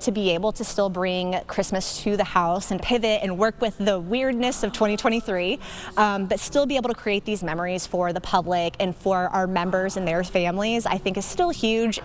to 0.00 0.12
be 0.12 0.30
able 0.30 0.52
to 0.52 0.64
still 0.64 0.88
bring 0.88 1.40
Christmas 1.46 2.02
to 2.02 2.16
the 2.16 2.24
house 2.24 2.70
and 2.70 2.80
pivot 2.80 3.20
and 3.22 3.38
work 3.38 3.60
with 3.60 3.76
the 3.78 3.98
weirdness 3.98 4.62
of 4.62 4.72
2023, 4.72 5.58
um, 5.96 6.26
but 6.26 6.40
still 6.40 6.66
be 6.66 6.76
able 6.76 6.88
to 6.88 6.94
create 6.94 7.24
these 7.24 7.42
memories 7.42 7.86
for 7.86 8.12
the 8.12 8.20
public 8.20 8.76
and 8.80 8.94
for 8.96 9.28
our 9.28 9.46
members 9.46 9.96
and 9.96 10.06
their 10.06 10.24
families, 10.24 10.86
I 10.86 10.98
think 10.98 11.16
is 11.16 11.24
still 11.24 11.50
huge. 11.50 12.00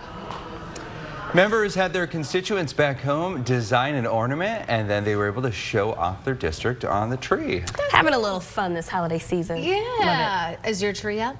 Members 1.33 1.75
had 1.75 1.91
their 1.91 2.07
constituents 2.07 2.71
back 2.71 3.01
home 3.01 3.43
design 3.43 3.95
an 3.95 4.05
ornament 4.05 4.63
and 4.69 4.89
then 4.89 5.03
they 5.03 5.17
were 5.17 5.27
able 5.27 5.41
to 5.41 5.51
show 5.51 5.91
off 5.93 6.23
their 6.23 6.33
district 6.33 6.85
on 6.85 7.09
the 7.09 7.17
tree. 7.17 7.61
Having 7.91 8.13
a 8.13 8.19
little 8.19 8.39
fun 8.39 8.73
this 8.73 8.87
holiday 8.87 9.19
season. 9.19 9.61
Yeah. 9.61 10.55
Is 10.65 10.81
your 10.81 10.93
tree 10.93 11.19
up? 11.19 11.35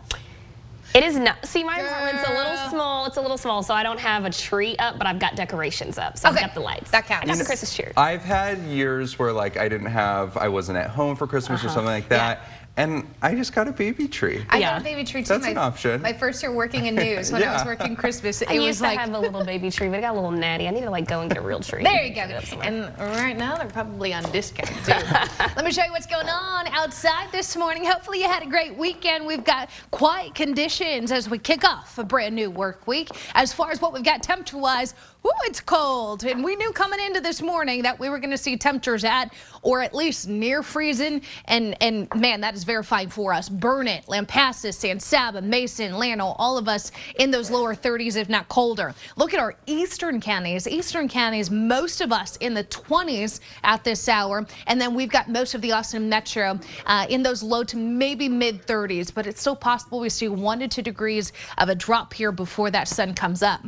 It 0.94 1.04
is 1.04 1.18
not. 1.18 1.46
See, 1.46 1.64
my 1.64 1.80
Girl. 1.80 1.88
apartment's 1.88 2.30
a 2.30 2.34
little 2.34 2.70
small. 2.70 3.06
It's 3.06 3.18
a 3.18 3.22
little 3.22 3.38
small, 3.38 3.64
so 3.64 3.74
I 3.74 3.84
don't 3.84 4.00
have 4.00 4.26
a 4.26 4.30
tree 4.30 4.76
up, 4.78 4.98
but 4.98 5.08
I've 5.08 5.20
got 5.20 5.36
decorations 5.36 5.98
up. 5.98 6.18
So 6.18 6.30
okay. 6.30 6.38
I've 6.38 6.46
got 6.46 6.54
the 6.54 6.62
lights. 6.62 6.92
That 6.92 7.06
counts. 7.06 7.26
I 7.26 7.28
got 7.28 7.38
the 7.38 7.46
Christmas 7.46 7.76
cheer. 7.76 7.92
I've 7.98 8.24
had 8.24 8.60
years 8.60 9.20
where 9.20 9.34
like 9.34 9.58
I 9.58 9.68
didn't 9.68 9.88
have, 9.88 10.38
I 10.38 10.48
wasn't 10.48 10.78
at 10.78 10.90
home 10.90 11.16
for 11.16 11.28
Christmas 11.28 11.60
uh 11.60 11.64
-huh. 11.64 11.66
or 11.66 11.70
uh-huh. 11.70 11.76
something 11.76 11.96
like 11.96 12.10
that. 12.10 12.40
Yeah 12.42 12.65
and 12.78 13.08
I 13.22 13.36
just 13.36 13.54
got 13.54 13.68
a 13.68 13.72
baby 13.72 14.08
tree. 14.08 14.44
I 14.50 14.60
got 14.60 14.82
a 14.82 14.84
baby 14.84 15.06
tree 15.06 15.22
too. 15.22 15.30
That's 15.30 15.44
my, 15.44 15.52
an 15.52 15.58
option. 15.58 16.02
My 16.02 16.12
first 16.12 16.44
year 16.44 16.52
working 16.52 16.88
in 16.88 16.96
news 16.96 17.32
when 17.32 17.42
I 17.42 17.54
was 17.54 17.66
working 17.66 17.96
Christmas. 17.96 18.42
It 18.42 18.50
I 18.50 18.56
was 18.56 18.66
used 18.66 18.82
like 18.82 18.96
to 18.98 19.02
have 19.02 19.14
a 19.14 19.20
little 19.20 19.46
baby 19.46 19.72
tree, 19.72 19.88
but 19.88 20.00
it 20.00 20.02
got 20.02 20.12
a 20.12 20.16
little 20.16 20.32
natty. 20.32 20.68
I 20.68 20.72
need 20.72 20.82
to 20.82 20.90
like 20.90 21.08
go 21.08 21.22
and 21.22 21.30
get 21.30 21.38
a 21.38 21.42
real 21.42 21.62
tree. 21.62 21.84
There 21.84 22.04
you 22.04 22.14
go. 22.14 22.22
And 22.62 22.92
right 23.00 23.38
now 23.38 23.56
they're 23.56 23.68
probably 23.68 24.14
on 24.14 24.24
discount 24.32 24.70
too. 24.86 24.92
Let 25.56 25.64
me 25.64 25.72
show 25.72 25.84
you 25.84 25.92
what's 25.92 26.06
going 26.06 26.28
on 26.28 26.68
outside 26.68 27.32
this 27.32 27.56
morning. 27.56 27.86
Hopefully 27.86 28.20
you 28.20 28.28
had 28.28 28.44
a 28.44 28.48
great 28.48 28.76
weekend. 28.78 29.26
We've 29.26 29.46
got 29.46 29.70
quiet 29.92 30.36
conditions 30.36 31.12
as 31.12 31.30
we 31.30 31.38
kick 31.38 31.64
off 31.64 31.98
a 31.98 32.04
brand 32.04 32.36
new 32.36 32.52
work 32.52 32.88
week. 32.88 33.10
As 33.36 33.54
far 33.54 33.72
as 33.72 33.82
what 33.82 33.94
we've 33.94 34.04
got 34.04 34.22
temperature 34.22 34.58
wise, 34.58 34.96
Ooh, 35.26 35.32
it's 35.46 35.60
cold. 35.60 36.24
And 36.24 36.44
we 36.44 36.56
knew 36.56 36.72
coming 36.72 37.00
into 37.00 37.20
this 37.20 37.42
morning 37.42 37.82
that 37.82 38.00
we 38.00 38.10
were 38.10 38.20
going 38.20 38.30
to 38.30 38.38
see 38.38 38.58
temperatures 38.58 39.04
at 39.04 39.34
or 39.64 39.82
at 39.82 39.96
least 39.96 40.28
near 40.28 40.62
freezing. 40.62 41.24
And, 41.46 41.76
and 41.82 42.08
man, 42.14 42.42
that 42.42 42.54
is 42.54 42.64
verifying 42.66 43.10
for 43.10 43.32
us. 43.34 43.48
Burnett, 43.48 44.06
Lampasas, 44.08 44.74
San 44.74 45.00
Saba, 45.00 45.42
Mason, 45.42 45.94
Llano, 45.94 46.36
all 46.38 46.58
of 46.58 46.68
us 46.68 46.92
in 47.20 47.32
those 47.32 47.50
lower 47.50 47.74
30s, 47.74 48.18
if 48.18 48.28
not 48.28 48.50
colder. 48.50 48.94
Look 49.16 49.34
at 49.34 49.40
our 49.40 49.56
eastern 49.66 50.20
counties. 50.20 50.68
Eastern 50.68 51.08
counties, 51.08 51.50
most 51.50 52.02
of 52.02 52.12
us 52.12 52.36
in 52.38 52.54
the 52.54 52.64
20s 52.66 53.40
at 53.64 53.84
this 53.84 54.10
hour. 54.10 54.46
And 54.68 54.82
then 54.82 54.94
we've 54.94 55.10
got 55.10 55.30
most 55.30 55.54
of 55.56 55.62
the 55.62 55.72
Austin 55.72 56.10
metro 56.10 56.60
uh, 56.86 57.06
in 57.10 57.24
those 57.24 57.42
low 57.42 57.64
to 57.64 57.78
maybe 57.78 58.28
mid 58.28 58.66
30s. 58.66 59.14
But 59.14 59.28
it's 59.28 59.40
still 59.40 59.56
possible 59.56 60.00
we 60.00 60.10
see 60.10 60.28
one 60.28 60.60
to 60.60 60.68
two 60.68 60.82
degrees 60.82 61.32
of 61.58 61.70
a 61.70 61.76
drop 61.76 62.14
here 62.14 62.32
before 62.32 62.72
that 62.72 62.88
sun 62.88 63.14
comes 63.14 63.44
up. 63.44 63.62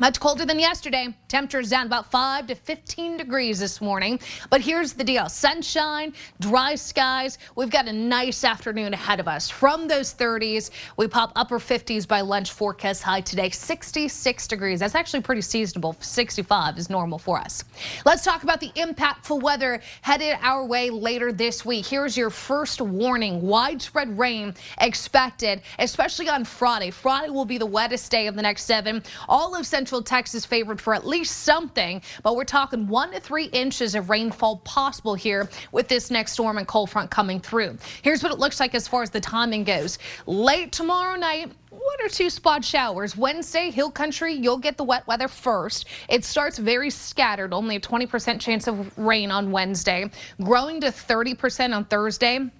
Much 0.00 0.18
colder 0.18 0.46
than 0.46 0.58
yesterday. 0.58 1.14
Temperatures 1.28 1.68
down 1.68 1.84
about 1.84 2.10
5 2.10 2.46
to 2.46 2.54
15 2.54 3.18
degrees 3.18 3.60
this 3.60 3.82
morning. 3.82 4.18
But 4.48 4.62
here's 4.62 4.94
the 4.94 5.04
deal 5.04 5.28
sunshine, 5.28 6.14
dry 6.40 6.74
skies. 6.74 7.36
We've 7.54 7.68
got 7.68 7.86
a 7.86 7.92
nice 7.92 8.42
afternoon 8.42 8.94
ahead 8.94 9.20
of 9.20 9.28
us. 9.28 9.50
From 9.50 9.86
those 9.86 10.14
30s, 10.14 10.70
we 10.96 11.06
pop 11.06 11.32
upper 11.36 11.58
50s 11.58 12.08
by 12.08 12.22
lunch 12.22 12.50
forecast 12.50 13.02
high 13.02 13.20
today, 13.20 13.50
66 13.50 14.48
degrees. 14.48 14.80
That's 14.80 14.94
actually 14.94 15.20
pretty 15.20 15.42
seasonable. 15.42 15.94
65 16.00 16.78
is 16.78 16.88
normal 16.88 17.18
for 17.18 17.38
us. 17.38 17.62
Let's 18.06 18.24
talk 18.24 18.42
about 18.42 18.60
the 18.60 18.70
impactful 18.70 19.42
weather 19.42 19.82
headed 20.00 20.38
our 20.40 20.64
way 20.64 20.88
later 20.88 21.30
this 21.30 21.66
week. 21.66 21.84
Here's 21.84 22.16
your 22.16 22.30
first 22.30 22.80
warning 22.80 23.42
widespread 23.42 24.18
rain 24.18 24.54
expected, 24.80 25.60
especially 25.78 26.30
on 26.30 26.46
Friday. 26.46 26.90
Friday 26.90 27.28
will 27.28 27.44
be 27.44 27.58
the 27.58 27.66
wettest 27.66 28.10
day 28.10 28.28
of 28.28 28.34
the 28.34 28.42
next 28.42 28.64
seven. 28.64 29.02
All 29.28 29.54
of 29.54 29.66
Central 29.66 29.89
Texas 29.98 30.46
favored 30.46 30.80
for 30.80 30.94
at 30.94 31.06
least 31.06 31.38
something, 31.38 32.00
but 32.22 32.36
we're 32.36 32.44
talking 32.44 32.86
one 32.86 33.10
to 33.10 33.18
three 33.18 33.46
inches 33.46 33.96
of 33.96 34.08
rainfall 34.08 34.58
possible 34.58 35.14
here 35.16 35.48
with 35.72 35.88
this 35.88 36.10
next 36.10 36.32
storm 36.32 36.58
and 36.58 36.68
cold 36.68 36.90
front 36.90 37.10
coming 37.10 37.40
through. 37.40 37.76
Here's 38.02 38.22
what 38.22 38.30
it 38.30 38.38
looks 38.38 38.60
like 38.60 38.74
as 38.74 38.86
far 38.86 39.02
as 39.02 39.10
the 39.10 39.20
timing 39.20 39.64
goes. 39.64 39.98
Late 40.26 40.70
tomorrow 40.70 41.16
night, 41.16 41.52
one 41.70 41.96
or 42.00 42.08
two 42.08 42.30
spot 42.30 42.64
showers. 42.64 43.16
Wednesday, 43.16 43.70
hill 43.70 43.90
country, 43.90 44.34
you'll 44.34 44.58
get 44.58 44.76
the 44.76 44.84
wet 44.84 45.06
weather 45.06 45.28
first. 45.28 45.86
It 46.08 46.24
starts 46.24 46.58
very 46.58 46.90
scattered, 46.90 47.52
only 47.52 47.76
a 47.76 47.80
20% 47.80 48.40
chance 48.40 48.68
of 48.68 48.96
rain 48.96 49.30
on 49.30 49.50
Wednesday, 49.50 50.08
growing 50.42 50.80
to 50.82 50.88
30% 50.88 51.74
on 51.74 51.84
Thursday 51.86 52.50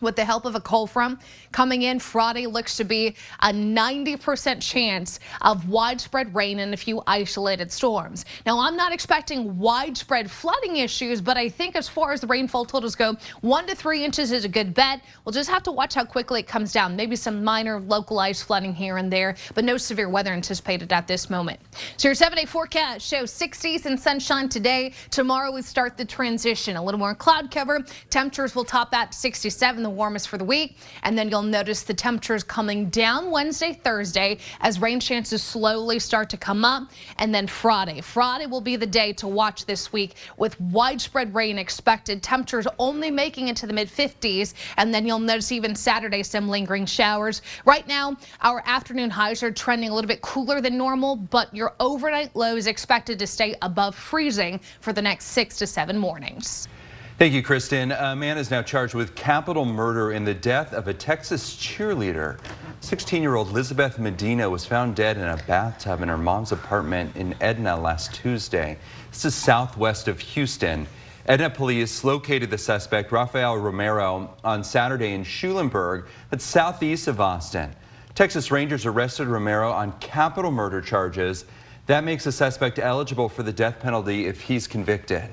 with 0.00 0.16
the 0.16 0.24
help 0.24 0.44
of 0.44 0.54
a 0.54 0.60
cold 0.60 0.90
front 0.90 1.20
coming 1.52 1.82
in 1.82 1.98
Friday 1.98 2.46
looks 2.46 2.76
to 2.76 2.84
be 2.84 3.14
a 3.40 3.52
90% 3.52 4.60
chance 4.60 5.20
of 5.42 5.68
widespread 5.68 6.34
rain 6.34 6.58
and 6.58 6.74
a 6.74 6.76
few 6.76 7.02
isolated 7.06 7.70
storms. 7.70 8.24
Now, 8.44 8.58
I'm 8.58 8.76
not 8.76 8.92
expecting 8.92 9.58
widespread 9.58 10.30
flooding 10.30 10.76
issues, 10.76 11.20
but 11.20 11.36
I 11.36 11.48
think 11.48 11.76
as 11.76 11.88
far 11.88 12.12
as 12.12 12.20
the 12.20 12.26
rainfall 12.26 12.64
totals 12.64 12.94
go, 12.94 13.16
one 13.40 13.66
to 13.66 13.74
three 13.74 14.04
inches 14.04 14.32
is 14.32 14.44
a 14.44 14.48
good 14.48 14.74
bet. 14.74 15.00
We'll 15.24 15.32
just 15.32 15.50
have 15.50 15.62
to 15.64 15.72
watch 15.72 15.94
how 15.94 16.04
quickly 16.04 16.40
it 16.40 16.46
comes 16.46 16.72
down. 16.72 16.96
Maybe 16.96 17.16
some 17.16 17.44
minor 17.44 17.80
localized 17.80 18.44
flooding 18.44 18.74
here 18.74 18.96
and 18.96 19.12
there, 19.12 19.36
but 19.54 19.64
no 19.64 19.76
severe 19.76 20.08
weather 20.08 20.32
anticipated 20.32 20.92
at 20.92 21.06
this 21.06 21.30
moment. 21.30 21.60
So 21.96 22.08
your 22.08 22.14
seven 22.14 22.36
day 22.36 22.44
forecast 22.44 23.06
shows 23.06 23.30
60s 23.32 23.86
and 23.86 23.98
sunshine 23.98 24.48
today. 24.48 24.92
Tomorrow 25.10 25.52
we 25.52 25.62
start 25.62 25.96
the 25.96 26.04
transition. 26.04 26.76
A 26.76 26.82
little 26.82 26.98
more 26.98 27.14
cloud 27.14 27.50
cover. 27.50 27.84
Temperatures 28.10 28.54
will 28.54 28.64
top 28.64 28.92
at 28.94 29.14
67, 29.14 29.83
the 29.84 29.90
warmest 29.90 30.28
for 30.28 30.38
the 30.38 30.44
week. 30.44 30.76
And 31.04 31.16
then 31.16 31.28
you'll 31.28 31.42
notice 31.42 31.84
the 31.84 31.94
temperatures 31.94 32.42
coming 32.42 32.90
down 32.90 33.30
Wednesday, 33.30 33.72
Thursday 33.72 34.38
as 34.60 34.80
rain 34.80 34.98
chances 34.98 35.42
slowly 35.42 36.00
start 36.00 36.28
to 36.30 36.36
come 36.36 36.64
up. 36.64 36.90
And 37.18 37.32
then 37.32 37.46
Friday. 37.46 38.00
Friday 38.00 38.46
will 38.46 38.60
be 38.60 38.74
the 38.74 38.86
day 38.86 39.12
to 39.14 39.28
watch 39.28 39.66
this 39.66 39.92
week 39.92 40.16
with 40.36 40.60
widespread 40.60 41.34
rain 41.34 41.58
expected. 41.58 42.22
Temperatures 42.22 42.66
only 42.78 43.10
making 43.10 43.48
it 43.48 43.56
to 43.58 43.66
the 43.66 43.72
mid 43.72 43.88
50s. 43.88 44.54
And 44.76 44.92
then 44.92 45.06
you'll 45.06 45.18
notice 45.18 45.52
even 45.52 45.76
Saturday 45.76 46.22
some 46.22 46.48
lingering 46.48 46.86
showers. 46.86 47.42
Right 47.64 47.86
now, 47.86 48.16
our 48.40 48.62
afternoon 48.66 49.10
highs 49.10 49.42
are 49.42 49.52
trending 49.52 49.90
a 49.90 49.94
little 49.94 50.08
bit 50.08 50.22
cooler 50.22 50.60
than 50.60 50.76
normal, 50.76 51.16
but 51.16 51.54
your 51.54 51.74
overnight 51.78 52.34
low 52.34 52.56
is 52.56 52.66
expected 52.66 53.18
to 53.18 53.26
stay 53.26 53.54
above 53.62 53.94
freezing 53.94 54.58
for 54.80 54.92
the 54.92 55.02
next 55.02 55.26
six 55.26 55.58
to 55.58 55.66
seven 55.66 55.98
mornings. 55.98 56.68
Thank 57.16 57.32
you, 57.32 57.44
Kristen. 57.44 57.92
A 57.92 58.16
man 58.16 58.38
is 58.38 58.50
now 58.50 58.60
charged 58.60 58.92
with 58.92 59.14
capital 59.14 59.64
murder 59.64 60.10
in 60.10 60.24
the 60.24 60.34
death 60.34 60.72
of 60.72 60.88
a 60.88 60.92
Texas 60.92 61.54
cheerleader. 61.54 62.40
16-year-old 62.80 63.50
Elizabeth 63.50 64.00
Medina 64.00 64.50
was 64.50 64.66
found 64.66 64.96
dead 64.96 65.16
in 65.16 65.22
a 65.22 65.36
bathtub 65.46 66.02
in 66.02 66.08
her 66.08 66.18
mom's 66.18 66.50
apartment 66.50 67.14
in 67.14 67.36
Edna 67.40 67.76
last 67.76 68.12
Tuesday. 68.14 68.76
This 69.12 69.26
is 69.26 69.34
southwest 69.36 70.08
of 70.08 70.18
Houston. 70.18 70.88
Edna 71.26 71.50
police 71.50 72.02
located 72.02 72.50
the 72.50 72.58
suspect, 72.58 73.12
Rafael 73.12 73.58
Romero, 73.58 74.34
on 74.42 74.64
Saturday 74.64 75.12
in 75.12 75.22
Schulenburg, 75.22 76.06
that's 76.30 76.44
southeast 76.44 77.06
of 77.06 77.20
Austin. 77.20 77.76
Texas 78.16 78.50
Rangers 78.50 78.86
arrested 78.86 79.28
Romero 79.28 79.70
on 79.70 79.92
capital 80.00 80.50
murder 80.50 80.80
charges. 80.80 81.44
That 81.86 82.02
makes 82.02 82.24
the 82.24 82.32
suspect 82.32 82.80
eligible 82.80 83.28
for 83.28 83.44
the 83.44 83.52
death 83.52 83.78
penalty 83.78 84.26
if 84.26 84.40
he's 84.40 84.66
convicted. 84.66 85.30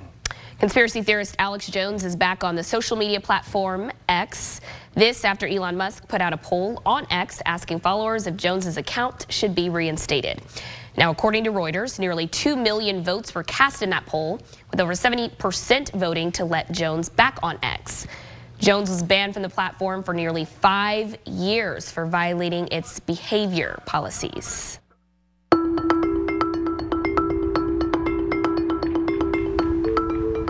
Conspiracy 0.61 1.01
theorist 1.01 1.35
Alex 1.39 1.65
Jones 1.65 2.03
is 2.03 2.15
back 2.15 2.43
on 2.43 2.55
the 2.55 2.61
social 2.61 2.95
media 2.95 3.19
platform 3.19 3.91
X. 4.07 4.61
This 4.93 5.25
after 5.25 5.47
Elon 5.47 5.75
Musk 5.75 6.07
put 6.07 6.21
out 6.21 6.33
a 6.33 6.37
poll 6.37 6.83
on 6.85 7.07
X 7.09 7.41
asking 7.47 7.79
followers 7.79 8.27
if 8.27 8.37
Jones's 8.37 8.77
account 8.77 9.25
should 9.29 9.55
be 9.55 9.71
reinstated. 9.71 10.39
Now, 10.95 11.09
according 11.09 11.45
to 11.45 11.51
Reuters, 11.51 11.97
nearly 11.97 12.27
2 12.27 12.55
million 12.55 13.03
votes 13.03 13.33
were 13.33 13.41
cast 13.41 13.81
in 13.81 13.89
that 13.89 14.05
poll, 14.05 14.39
with 14.69 14.79
over 14.79 14.93
70% 14.93 15.93
voting 15.93 16.31
to 16.33 16.45
let 16.45 16.71
Jones 16.71 17.09
back 17.09 17.39
on 17.41 17.57
X. 17.63 18.05
Jones 18.59 18.87
was 18.87 19.01
banned 19.01 19.33
from 19.33 19.41
the 19.41 19.49
platform 19.49 20.03
for 20.03 20.13
nearly 20.13 20.45
five 20.45 21.17
years 21.25 21.89
for 21.89 22.05
violating 22.05 22.67
its 22.67 22.99
behavior 22.99 23.81
policies. 23.87 24.79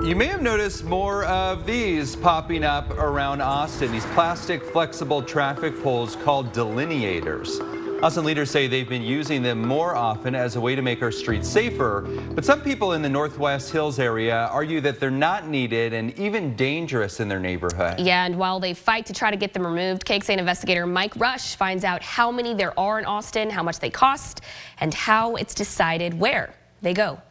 You 0.03 0.15
may 0.15 0.25
have 0.25 0.41
noticed 0.41 0.84
more 0.84 1.25
of 1.25 1.67
these 1.67 2.15
popping 2.15 2.63
up 2.63 2.89
around 2.98 3.39
Austin, 3.39 3.91
these 3.91 4.05
plastic 4.08 4.63
flexible 4.63 5.22
traffic 5.22 5.79
poles 5.84 6.15
called 6.15 6.51
delineators. 6.53 8.01
Austin 8.01 8.25
leaders 8.25 8.50
say 8.50 8.65
they've 8.65 8.89
been 8.89 9.03
using 9.03 9.43
them 9.43 9.62
more 9.62 9.96
often 9.96 10.34
as 10.34 10.55
a 10.55 10.60
way 10.60 10.74
to 10.74 10.81
make 10.81 11.03
our 11.03 11.12
streets 11.12 11.48
safer, 11.48 12.01
but 12.31 12.43
some 12.43 12.62
people 12.62 12.93
in 12.93 13.03
the 13.03 13.10
Northwest 13.10 13.72
Hills 13.72 14.00
area 14.00 14.50
argue 14.51 14.81
that 14.81 15.00
they're 15.00 15.12
not 15.12 15.48
needed 15.48 15.93
and 15.93 16.17
even 16.17 16.55
dangerous 16.55 17.20
in 17.20 17.27
their 17.27 17.39
neighborhood. 17.39 18.00
Yeah, 18.00 18.25
and 18.25 18.39
while 18.39 18.60
they 18.60 18.74
fight 18.74 19.05
to 19.05 19.13
try 19.13 19.29
to 19.29 19.38
get 19.38 19.53
them 19.53 19.67
removed, 19.67 20.03
KXAN 20.03 20.39
investigator 20.39 20.88
Mike 20.88 21.15
Rush 21.15 21.55
finds 21.55 21.84
out 21.84 22.01
how 22.01 22.31
many 22.31 22.55
there 22.55 22.77
are 22.77 22.98
in 22.98 23.05
Austin, 23.05 23.51
how 23.51 23.62
much 23.62 23.77
they 23.77 23.91
cost, 23.91 24.41
and 24.79 24.96
how 24.96 25.36
it's 25.36 25.53
decided 25.53 26.20
where 26.20 26.55
they 26.81 26.96
go. 26.96 27.22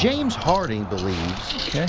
James 0.00 0.34
Harding 0.34 0.84
believes 0.84 1.68
okay. 1.68 1.86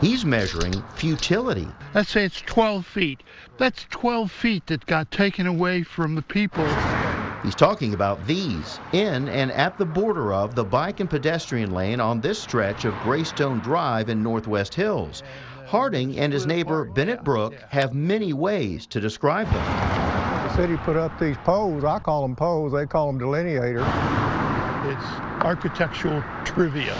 he's 0.00 0.24
measuring 0.24 0.82
futility. 0.94 1.68
Let's 1.94 2.08
say 2.08 2.24
it's 2.24 2.40
12 2.40 2.86
feet. 2.86 3.22
That's 3.58 3.84
12 3.90 4.32
feet 4.32 4.66
that 4.68 4.86
got 4.86 5.10
taken 5.10 5.46
away 5.46 5.82
from 5.82 6.14
the 6.14 6.22
people. 6.22 6.66
He's 7.42 7.54
talking 7.54 7.92
about 7.92 8.26
these 8.26 8.80
in 8.94 9.28
and 9.28 9.52
at 9.52 9.76
the 9.76 9.84
border 9.84 10.32
of 10.32 10.54
the 10.54 10.64
bike 10.64 11.00
and 11.00 11.10
pedestrian 11.10 11.74
lane 11.74 12.00
on 12.00 12.22
this 12.22 12.38
stretch 12.38 12.86
of 12.86 12.94
Greystone 13.02 13.58
Drive 13.58 14.08
in 14.08 14.22
Northwest 14.22 14.74
Hills. 14.74 15.22
Harding 15.66 16.18
and 16.18 16.32
his 16.32 16.46
neighbor 16.46 16.86
Bennett 16.86 17.24
Brook 17.24 17.52
have 17.68 17.92
many 17.92 18.32
ways 18.32 18.86
to 18.86 19.02
describe 19.02 19.52
them. 19.52 19.66
The 20.48 20.56
city 20.56 20.78
put 20.78 20.96
up 20.96 21.20
these 21.20 21.36
poles. 21.44 21.84
I 21.84 21.98
call 21.98 22.22
them 22.22 22.36
poles. 22.36 22.72
They 22.72 22.86
call 22.86 23.12
them 23.12 23.20
delineators. 23.20 23.84
It's 24.90 25.44
architectural 25.44 26.24
trivia. 26.44 26.94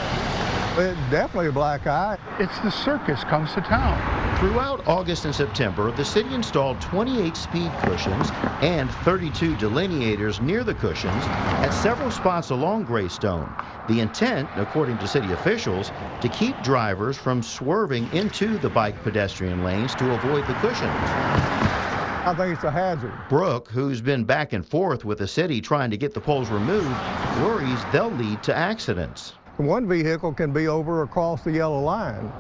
It's 0.77 0.99
definitely 1.09 1.47
a 1.47 1.53
black 1.53 1.87
eye. 1.87 2.19
It's 2.41 2.59
the 2.59 2.71
circus 2.71 3.23
comes 3.23 3.55
to 3.55 3.61
town. 3.61 3.97
Throughout 4.41 4.85
August 4.89 5.25
and 5.25 5.33
September, 5.33 5.93
the 5.93 6.05
city 6.05 6.35
installed 6.35 6.81
28 6.81 7.37
speed 7.37 7.71
cushions 7.83 8.31
and 8.61 8.91
32 8.91 9.55
delineators 9.55 10.43
near 10.43 10.65
the 10.65 10.75
cushions 10.75 11.23
at 11.63 11.71
several 11.71 12.11
spots 12.11 12.51
along 12.51 12.87
Greystone. 12.87 13.55
The 13.89 14.01
intent, 14.01 14.49
according 14.57 14.99
to 14.99 15.07
city 15.07 15.31
officials, 15.31 15.93
to 16.21 16.29
keep 16.29 16.61
drivers 16.65 17.17
from 17.17 17.41
swerving 17.41 18.13
into 18.13 18.59
the 18.59 18.69
bike 18.69 19.01
pedestrian 19.05 19.63
lanes 19.63 19.95
to 19.95 20.13
avoid 20.13 20.45
the 20.49 20.55
cushions. 20.55 20.91
I 22.27 22.35
think 22.37 22.53
it's 22.53 22.65
a 22.65 22.71
hazard. 22.73 23.13
Brooke, 23.29 23.69
who's 23.69 24.01
been 24.01 24.25
back 24.25 24.53
and 24.53 24.67
forth 24.67 25.05
with 25.05 25.19
the 25.19 25.29
city 25.29 25.61
trying 25.61 25.93
to 25.93 25.97
get 25.97 26.15
the 26.15 26.21
poles 26.21 26.51
removed, 26.51 26.99
worries 27.45 27.79
they'll 27.93 28.11
lead 28.11 28.43
to 28.43 28.57
accidents. 28.57 29.35
One 29.57 29.87
vehicle 29.89 30.35
can 30.35 30.53
be 30.53 30.67
over 30.67 31.03
across 31.03 31.43
the 31.43 31.53
yellow 31.53 31.81
line. 31.81 32.33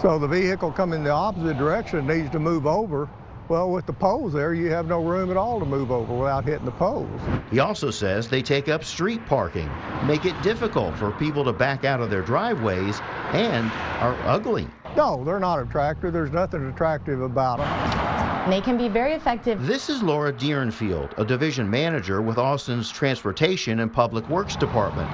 So 0.00 0.18
the 0.18 0.28
vehicle 0.28 0.72
coming 0.72 1.04
the 1.04 1.10
opposite 1.10 1.58
direction 1.58 2.06
needs 2.06 2.30
to 2.30 2.38
move 2.38 2.66
over. 2.66 3.06
Well, 3.48 3.70
with 3.70 3.84
the 3.84 3.92
poles 3.92 4.32
there, 4.32 4.54
you 4.54 4.70
have 4.70 4.86
no 4.86 5.02
room 5.02 5.30
at 5.30 5.36
all 5.36 5.58
to 5.58 5.66
move 5.66 5.90
over 5.90 6.14
without 6.14 6.44
hitting 6.44 6.64
the 6.64 6.70
poles. 6.70 7.20
He 7.50 7.58
also 7.58 7.90
says 7.90 8.28
they 8.28 8.42
take 8.42 8.68
up 8.68 8.84
street 8.84 9.24
parking, 9.26 9.70
make 10.06 10.24
it 10.24 10.40
difficult 10.42 10.96
for 10.96 11.10
people 11.12 11.44
to 11.44 11.52
back 11.52 11.84
out 11.84 12.00
of 12.00 12.08
their 12.10 12.22
driveways, 12.22 13.00
and 13.32 13.70
are 14.00 14.16
ugly. 14.24 14.66
No, 14.96 15.24
they're 15.24 15.40
not 15.40 15.60
attractive. 15.60 16.12
There's 16.12 16.32
nothing 16.32 16.66
attractive 16.66 17.20
about 17.20 17.58
them. 17.58 18.50
They 18.50 18.60
can 18.62 18.78
be 18.78 18.88
very 18.88 19.12
effective. 19.12 19.66
This 19.66 19.90
is 19.90 20.02
Laura 20.02 20.32
Dierenfield, 20.32 21.18
a 21.18 21.24
division 21.24 21.68
manager 21.68 22.22
with 22.22 22.38
Austin's 22.38 22.90
Transportation 22.90 23.80
and 23.80 23.92
Public 23.92 24.26
Works 24.30 24.56
Department. 24.56 25.08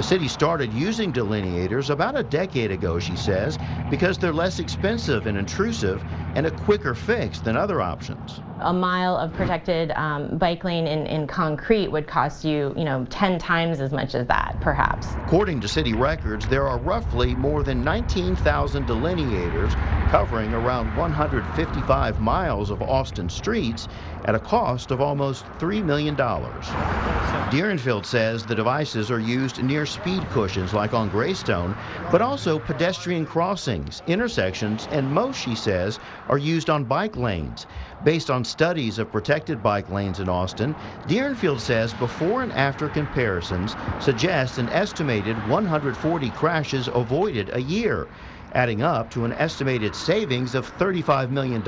The 0.00 0.06
city 0.06 0.28
started 0.28 0.72
using 0.72 1.12
delineators 1.12 1.90
about 1.90 2.18
a 2.18 2.22
decade 2.22 2.70
ago, 2.70 2.98
she 2.98 3.16
says, 3.16 3.58
because 3.90 4.16
they're 4.16 4.32
less 4.32 4.58
expensive 4.58 5.26
and 5.26 5.36
intrusive 5.36 6.02
and 6.34 6.46
a 6.46 6.50
quicker 6.50 6.94
fix 6.94 7.40
than 7.40 7.54
other 7.54 7.82
options. 7.82 8.40
A 8.60 8.72
mile 8.72 9.14
of 9.14 9.34
protected 9.34 9.90
um, 9.90 10.38
bike 10.38 10.64
lane 10.64 10.86
in, 10.86 11.06
in 11.06 11.26
concrete 11.26 11.88
would 11.88 12.06
cost 12.06 12.46
you, 12.46 12.72
you 12.78 12.84
know, 12.84 13.04
10 13.10 13.38
times 13.38 13.78
as 13.78 13.92
much 13.92 14.14
as 14.14 14.26
that, 14.28 14.56
perhaps. 14.62 15.08
According 15.26 15.60
to 15.60 15.68
city 15.68 15.92
records, 15.92 16.48
there 16.48 16.66
are 16.66 16.78
roughly 16.78 17.34
more 17.34 17.62
than 17.62 17.84
19,000 17.84 18.86
delineators 18.86 19.74
covering 20.10 20.54
around 20.54 20.96
155 20.96 22.20
miles 22.20 22.70
of 22.70 22.80
Austin 22.80 23.28
streets 23.28 23.86
at 24.30 24.36
a 24.36 24.38
cost 24.38 24.92
of 24.92 25.00
almost 25.00 25.44
$3 25.58 25.84
million. 25.84 26.14
Dierenfield 26.14 28.06
says 28.06 28.46
the 28.46 28.54
devices 28.54 29.10
are 29.10 29.18
used 29.18 29.60
near 29.60 29.84
speed 29.84 30.22
cushions 30.30 30.72
like 30.72 30.94
on 30.94 31.08
Greystone, 31.08 31.76
but 32.12 32.22
also 32.22 32.60
pedestrian 32.60 33.26
crossings, 33.26 34.02
intersections, 34.06 34.86
and 34.92 35.10
most, 35.10 35.36
she 35.36 35.56
says, 35.56 35.98
are 36.28 36.38
used 36.38 36.70
on 36.70 36.84
bike 36.84 37.16
lanes. 37.16 37.66
Based 38.04 38.30
on 38.30 38.44
studies 38.44 39.00
of 39.00 39.10
protected 39.10 39.64
bike 39.64 39.90
lanes 39.90 40.20
in 40.20 40.28
Austin, 40.28 40.76
Dierenfield 41.08 41.58
says 41.58 41.92
before 41.94 42.44
and 42.44 42.52
after 42.52 42.88
comparisons 42.88 43.74
suggest 43.98 44.58
an 44.58 44.68
estimated 44.68 45.36
140 45.48 46.30
crashes 46.30 46.86
avoided 46.86 47.50
a 47.52 47.60
year 47.60 48.06
adding 48.52 48.82
up 48.82 49.10
to 49.10 49.24
an 49.24 49.32
estimated 49.32 49.94
savings 49.94 50.54
of 50.54 50.70
$35 50.78 51.30
million 51.30 51.62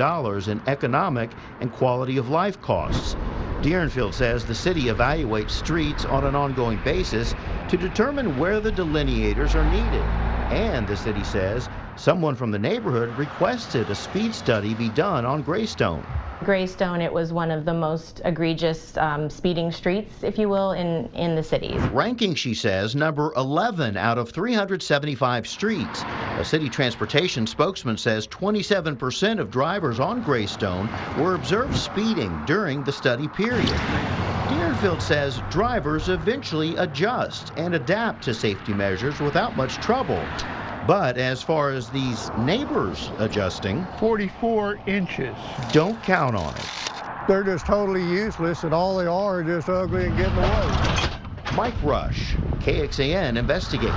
in 0.49 0.61
economic 0.67 1.31
and 1.61 1.71
quality 1.71 2.17
of 2.17 2.29
life 2.29 2.61
costs. 2.61 3.15
Dierenfield 3.61 4.13
says 4.13 4.45
the 4.45 4.53
city 4.53 4.83
evaluates 4.83 5.51
streets 5.51 6.03
on 6.03 6.25
an 6.25 6.35
ongoing 6.35 6.79
basis 6.83 7.33
to 7.69 7.77
determine 7.77 8.37
where 8.37 8.59
the 8.59 8.71
delineators 8.71 9.55
are 9.55 9.71
needed. 9.71 10.03
And 10.51 10.85
the 10.85 10.97
city 10.97 11.23
says 11.23 11.69
someone 11.95 12.35
from 12.35 12.51
the 12.51 12.59
neighborhood 12.59 13.17
requested 13.17 13.89
a 13.89 13.95
speed 13.95 14.35
study 14.35 14.73
be 14.73 14.89
done 14.89 15.25
on 15.25 15.43
Greystone. 15.43 16.05
Greystone, 16.43 17.01
it 17.01 17.11
was 17.11 17.33
one 17.33 17.51
of 17.51 17.65
the 17.65 17.73
most 17.73 18.21
egregious 18.25 18.95
um, 18.97 19.29
speeding 19.29 19.71
streets, 19.71 20.23
if 20.23 20.37
you 20.37 20.49
will, 20.49 20.71
in, 20.71 21.09
in 21.13 21.35
the 21.35 21.43
cities. 21.43 21.81
Ranking, 21.91 22.35
she 22.35 22.53
says, 22.53 22.95
number 22.95 23.33
11 23.35 23.97
out 23.97 24.17
of 24.17 24.31
375 24.31 25.47
streets. 25.47 26.03
A 26.37 26.45
city 26.45 26.69
transportation 26.69 27.47
spokesman 27.47 27.97
says 27.97 28.27
27% 28.27 29.39
of 29.39 29.49
drivers 29.49 29.99
on 29.99 30.21
Greystone 30.21 30.89
were 31.17 31.35
observed 31.35 31.75
speeding 31.75 32.43
during 32.45 32.83
the 32.83 32.91
study 32.91 33.27
period. 33.27 33.67
Dierenfield 34.49 35.01
says 35.01 35.41
drivers 35.49 36.09
eventually 36.09 36.75
adjust 36.77 37.53
and 37.57 37.75
adapt 37.75 38.23
to 38.23 38.33
safety 38.33 38.73
measures 38.73 39.19
without 39.19 39.55
much 39.55 39.75
trouble. 39.75 40.23
But 40.87 41.17
as 41.17 41.41
far 41.41 41.69
as 41.69 41.89
these 41.89 42.29
neighbors 42.39 43.09
adjusting, 43.17 43.87
44 43.99 44.81
inches. 44.85 45.35
Don't 45.71 46.01
count 46.03 46.35
on 46.35 46.53
it. 46.55 46.69
They're 47.25 47.43
just 47.43 47.65
totally 47.65 48.03
useless, 48.03 48.65
and 48.65 48.73
all 48.73 48.97
they 48.97 49.05
are 49.05 49.39
are 49.39 49.43
just 49.43 49.69
ugly 49.69 50.07
and 50.07 50.17
getting 50.17 50.37
away. 50.37 51.09
Mike 51.55 51.81
Rush, 51.83 52.33
KXAN 52.59 53.37
investigates. 53.37 53.93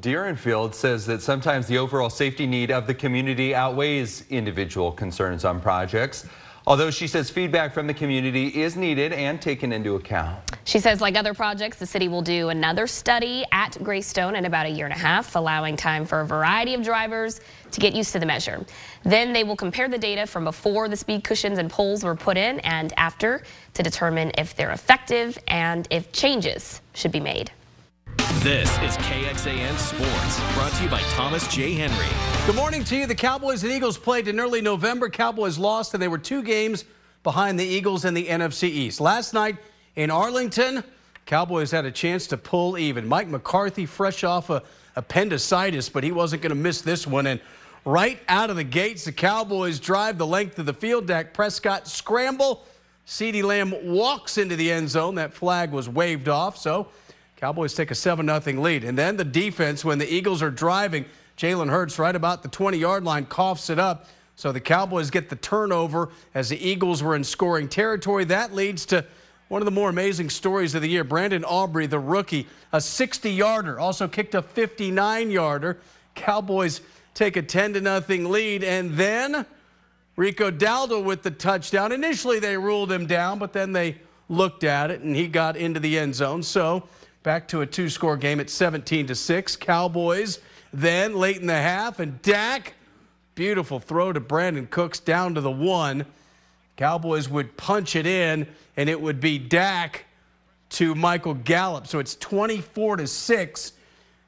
Dierenfield 0.00 0.74
says 0.74 1.06
that 1.06 1.22
sometimes 1.22 1.68
the 1.68 1.78
overall 1.78 2.10
safety 2.10 2.46
need 2.46 2.72
of 2.72 2.88
the 2.88 2.94
community 2.94 3.54
outweighs 3.54 4.24
individual 4.30 4.90
concerns 4.90 5.44
on 5.44 5.60
projects. 5.60 6.26
Although 6.66 6.90
she 6.90 7.06
says 7.06 7.30
feedback 7.30 7.72
from 7.72 7.86
the 7.86 7.94
community 7.94 8.48
is 8.48 8.76
needed 8.76 9.12
and 9.12 9.40
taken 9.40 9.72
into 9.72 9.96
account. 9.96 10.38
She 10.64 10.78
says 10.78 11.00
like 11.00 11.16
other 11.16 11.34
projects, 11.34 11.78
the 11.78 11.86
city 11.86 12.06
will 12.06 12.22
do 12.22 12.50
another 12.50 12.86
study 12.86 13.44
at 13.50 13.82
Greystone 13.82 14.36
in 14.36 14.44
about 14.44 14.66
a 14.66 14.68
year 14.68 14.86
and 14.86 14.94
a 14.94 14.98
half, 14.98 15.34
allowing 15.36 15.76
time 15.76 16.04
for 16.04 16.20
a 16.20 16.26
variety 16.26 16.74
of 16.74 16.82
drivers 16.82 17.40
to 17.70 17.80
get 17.80 17.94
used 17.94 18.12
to 18.12 18.18
the 18.18 18.26
measure. 18.26 18.64
Then 19.04 19.32
they 19.32 19.42
will 19.42 19.56
compare 19.56 19.88
the 19.88 19.98
data 19.98 20.26
from 20.26 20.44
before 20.44 20.88
the 20.88 20.96
speed 20.96 21.24
cushions 21.24 21.58
and 21.58 21.70
poles 21.70 22.04
were 22.04 22.14
put 22.14 22.36
in 22.36 22.60
and 22.60 22.92
after 22.96 23.42
to 23.74 23.82
determine 23.82 24.30
if 24.36 24.54
they're 24.54 24.72
effective 24.72 25.38
and 25.48 25.88
if 25.90 26.12
changes 26.12 26.82
should 26.94 27.12
be 27.12 27.20
made. 27.20 27.50
This 28.38 28.70
is 28.78 28.96
KXAN 28.96 29.76
Sports, 29.76 30.54
brought 30.54 30.72
to 30.72 30.84
you 30.84 30.88
by 30.88 31.00
Thomas 31.10 31.46
J. 31.48 31.74
Henry. 31.74 32.06
Good 32.46 32.54
morning 32.54 32.84
to 32.84 32.96
you. 32.96 33.06
The 33.06 33.14
Cowboys 33.14 33.64
and 33.64 33.72
Eagles 33.72 33.98
played 33.98 34.28
in 34.28 34.40
early 34.40 34.62
November. 34.62 35.10
Cowboys 35.10 35.58
lost, 35.58 35.92
and 35.92 36.02
they 36.02 36.08
were 36.08 36.16
two 36.16 36.42
games 36.42 36.86
behind 37.22 37.60
the 37.60 37.64
Eagles 37.64 38.06
in 38.06 38.14
the 38.14 38.28
NFC 38.28 38.62
East. 38.62 38.98
Last 38.98 39.34
night 39.34 39.58
in 39.96 40.10
Arlington, 40.10 40.82
Cowboys 41.26 41.70
had 41.70 41.84
a 41.84 41.90
chance 41.90 42.28
to 42.28 42.38
pull 42.38 42.78
even. 42.78 43.06
Mike 43.06 43.28
McCarthy, 43.28 43.84
fresh 43.84 44.24
off 44.24 44.48
a 44.48 44.62
appendicitis, 44.96 45.90
but 45.90 46.02
he 46.02 46.12
wasn't 46.12 46.40
going 46.40 46.50
to 46.50 46.56
miss 46.56 46.80
this 46.80 47.06
one. 47.06 47.26
And 47.26 47.40
right 47.84 48.20
out 48.26 48.48
of 48.48 48.56
the 48.56 48.64
gates, 48.64 49.04
the 49.04 49.12
Cowboys 49.12 49.78
drive 49.78 50.16
the 50.16 50.26
length 50.26 50.58
of 50.58 50.64
the 50.64 50.72
field. 50.72 51.06
Dak 51.06 51.34
Prescott 51.34 51.88
scramble. 51.88 52.64
CeeDee 53.06 53.42
Lamb 53.42 53.74
walks 53.92 54.38
into 54.38 54.56
the 54.56 54.70
end 54.70 54.88
zone. 54.88 55.16
That 55.16 55.34
flag 55.34 55.72
was 55.72 55.88
waved 55.88 56.28
off. 56.28 56.56
So 56.56 56.88
Cowboys 57.40 57.72
take 57.72 57.90
a 57.90 57.94
7 57.94 58.26
0 58.26 58.60
lead. 58.60 58.84
And 58.84 58.98
then 58.98 59.16
the 59.16 59.24
defense, 59.24 59.82
when 59.82 59.98
the 59.98 60.12
Eagles 60.12 60.42
are 60.42 60.50
driving, 60.50 61.06
Jalen 61.38 61.70
Hurts 61.70 61.98
right 61.98 62.14
about 62.14 62.42
the 62.42 62.48
20 62.48 62.76
yard 62.76 63.02
line 63.02 63.24
coughs 63.24 63.70
it 63.70 63.78
up. 63.78 64.04
So 64.36 64.52
the 64.52 64.60
Cowboys 64.60 65.10
get 65.10 65.30
the 65.30 65.36
turnover 65.36 66.10
as 66.34 66.50
the 66.50 66.62
Eagles 66.62 67.02
were 67.02 67.16
in 67.16 67.24
scoring 67.24 67.66
territory. 67.66 68.24
That 68.24 68.54
leads 68.54 68.84
to 68.86 69.06
one 69.48 69.62
of 69.62 69.64
the 69.64 69.70
more 69.70 69.88
amazing 69.88 70.28
stories 70.28 70.74
of 70.74 70.82
the 70.82 70.88
year. 70.88 71.02
Brandon 71.02 71.42
Aubrey, 71.44 71.86
the 71.86 71.98
rookie, 71.98 72.46
a 72.74 72.80
60 72.80 73.30
yarder, 73.30 73.80
also 73.80 74.06
kicked 74.06 74.34
a 74.34 74.42
59 74.42 75.30
yarder. 75.30 75.78
Cowboys 76.14 76.82
take 77.14 77.36
a 77.36 77.42
10 77.42 77.72
to 77.72 77.80
nothing 77.80 78.30
lead. 78.30 78.62
And 78.62 78.92
then 78.92 79.46
Rico 80.14 80.50
Dowdle 80.50 81.04
with 81.04 81.22
the 81.22 81.30
touchdown. 81.30 81.90
Initially, 81.90 82.38
they 82.38 82.58
ruled 82.58 82.92
him 82.92 83.06
down, 83.06 83.38
but 83.38 83.54
then 83.54 83.72
they 83.72 83.96
looked 84.28 84.62
at 84.62 84.90
it 84.90 85.00
and 85.00 85.16
he 85.16 85.26
got 85.26 85.56
into 85.56 85.80
the 85.80 85.98
end 85.98 86.14
zone. 86.14 86.42
So 86.42 86.86
back 87.22 87.48
to 87.48 87.60
a 87.60 87.66
two 87.66 87.88
score 87.88 88.16
game 88.16 88.40
at 88.40 88.50
17 88.50 89.06
to 89.08 89.14
6. 89.14 89.56
Cowboys 89.56 90.38
then 90.72 91.16
late 91.16 91.38
in 91.38 91.46
the 91.46 91.52
half, 91.52 91.98
and 91.98 92.20
Dak, 92.22 92.74
beautiful 93.34 93.80
throw 93.80 94.12
to 94.12 94.20
Brandin 94.20 94.70
Cooks 94.70 95.00
down 95.00 95.34
to 95.34 95.40
the 95.40 95.50
one. 95.50 96.06
Cowboys 96.76 97.28
would 97.28 97.56
punch 97.56 97.96
it 97.96 98.06
in, 98.06 98.46
and 98.76 98.88
it 98.88 99.00
would 99.00 99.20
be 99.20 99.38
Dak 99.38 100.04
to 100.70 100.94
Michael 100.94 101.34
Gallup. 101.34 101.86
So 101.86 101.98
it's 101.98 102.14
24 102.16 102.98
to 102.98 103.06
6 103.06 103.72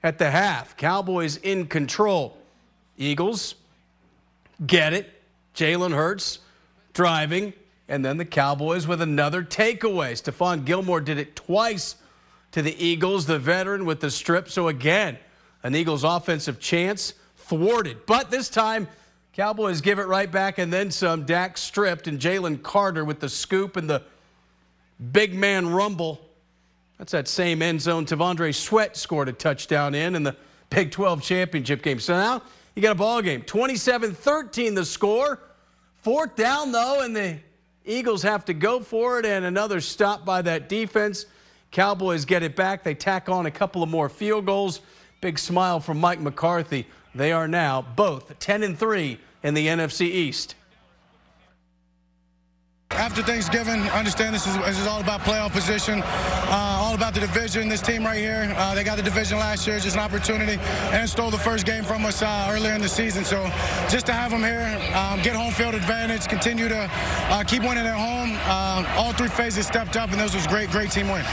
at 0.03 0.19
the 0.19 0.31
half. 0.31 0.77
Cowboys 0.77 1.37
in 1.39 1.67
control. 1.67 2.37
Eagles 2.99 3.55
get 4.67 4.93
it. 4.93 5.23
Jalen 5.55 5.95
Hurts 5.95 6.41
driving, 6.93 7.53
and 7.89 8.05
then 8.05 8.17
the 8.17 8.25
Cowboys 8.25 8.87
with 8.87 9.01
another 9.01 9.43
takeaway. 9.43 10.13
Stephon 10.13 10.65
Gilmore 10.65 11.01
did 11.01 11.19
it 11.19 11.37
twice 11.37 11.97
to 12.53 12.63
the 12.63 12.85
Eagles, 12.85 13.27
the 13.27 13.39
veteran 13.39 13.85
with 13.85 14.01
the 14.01 14.11
strip. 14.11 14.49
So 14.49 14.69
again, 14.69 15.19
an 15.63 15.75
Eagles 15.75 16.05
offensive 16.05 16.61
chance 16.61 17.15
thwarted. 17.37 18.07
But 18.07 18.31
this 18.31 18.49
time, 18.49 18.89
Cowboys 19.33 19.81
give 19.81 19.99
it 19.99 20.07
right 20.07 20.31
back 20.31 20.59
and 20.59 20.73
then 20.73 20.91
some. 20.91 21.25
Dak 21.25 21.57
stripped 21.57 22.07
and 22.07 22.19
Jalen 22.19 22.63
Carter 22.63 23.05
with 23.05 23.21
the 23.21 23.29
scoop 23.29 23.77
and 23.77 23.89
the 23.89 24.03
big 25.13 25.35
man 25.35 25.71
rumble. 25.71 26.21
That's 26.99 27.13
that 27.13 27.27
same 27.27 27.63
end 27.63 27.81
zone. 27.81 28.07
T'Vondre 28.07 28.55
Sweat 28.55 28.97
scored 28.97 29.29
a 29.29 29.33
touchdown 29.33 29.95
in 29.95 30.15
in 30.15 30.23
the 30.23 30.37
Big 30.71 30.91
12 30.91 31.23
championship 31.23 31.83
game. 31.83 32.01
So 32.01 32.15
now 32.15 32.43
You 32.75 32.81
got 32.81 32.93
a 32.93 32.95
ball 32.95 33.21
game. 33.21 33.43
27-13 33.43 34.75
the 34.75 34.85
score. 34.85 35.39
Fourth 36.03 36.35
down, 36.35 36.73
though, 36.73 37.03
and 37.03 37.15
the 37.15 37.39
Eagles 37.85 38.23
have 38.23 38.47
to 38.47 38.55
go 38.55 38.81
for 38.81 39.19
it, 39.19 39.27
and 39.27 39.45
another 39.45 39.81
stop 39.81 40.25
by 40.25 40.43
that 40.43 40.69
defense. 40.69 41.27
Cowboys 41.73 42.27
get 42.27 42.43
it 42.43 42.55
back. 42.55 42.85
They 42.85 42.95
tack 42.95 43.29
on 43.29 43.47
a 43.47 43.51
couple 43.51 43.83
of 43.83 43.89
more 43.89 44.09
field 44.09 44.47
goals. 44.47 44.81
Big 45.21 45.39
smile 45.39 45.81
from 45.81 45.99
Mike 45.99 46.21
McCarthy. 46.21 46.87
They 47.15 47.33
are 47.33 47.49
now 47.49 47.83
both 47.83 48.39
10 48.39 48.63
and 48.63 48.79
3 48.79 49.19
in 49.43 49.55
the 49.55 49.67
NFC 49.67 50.03
East. 50.03 50.55
After 52.91 53.23
Thanksgiving, 53.23 53.81
I 53.81 53.99
understand 53.99 54.35
this 54.35 54.47
is, 54.47 54.57
this 54.59 54.79
is 54.79 54.87
all 54.87 55.01
about 55.01 55.21
playoff 55.21 55.53
position, 55.53 56.03
uh, 56.05 56.79
all 56.81 56.95
about 56.95 57.15
the 57.15 57.21
division. 57.21 57.69
This 57.69 57.81
team 57.81 58.05
right 58.05 58.19
here, 58.19 58.53
uh, 58.57 58.75
they 58.75 58.85
got 58.85 58.97
the 58.97 59.03
division 59.03 59.39
last 59.39 59.67
year, 59.67 59.79
just 59.81 59.97
an 59.97 60.03
opportunity, 60.03 60.59
and 60.93 61.09
stole 61.09 61.31
the 61.31 61.39
first 61.39 61.65
game 61.65 61.85
from 61.85 62.05
us 62.05 62.21
uh, 62.21 62.51
earlier 62.51 62.75
in 62.75 62.83
the 62.83 62.89
season. 62.89 63.25
So 63.25 63.45
just 63.89 64.05
to 64.07 64.13
have 64.13 64.31
them 64.31 64.43
here, 64.43 64.79
um, 64.95 65.23
get 65.23 65.35
home 65.35 65.53
field 65.53 65.75
advantage, 65.75 66.29
continue 66.29 66.69
to 66.69 66.91
uh, 66.93 67.43
keep 67.45 67.63
winning 67.63 67.87
at 67.87 67.97
home. 67.97 68.39
Uh, 68.43 68.85
all 68.99 69.13
three 69.15 69.29
phases 69.29 69.67
stepped 69.67 69.97
up, 69.97 70.13
and 70.13 70.21
this 70.21 70.35
was 70.35 70.47
great, 70.47 70.71
great 70.71 70.91
team 70.91 71.09
win. 71.09 71.25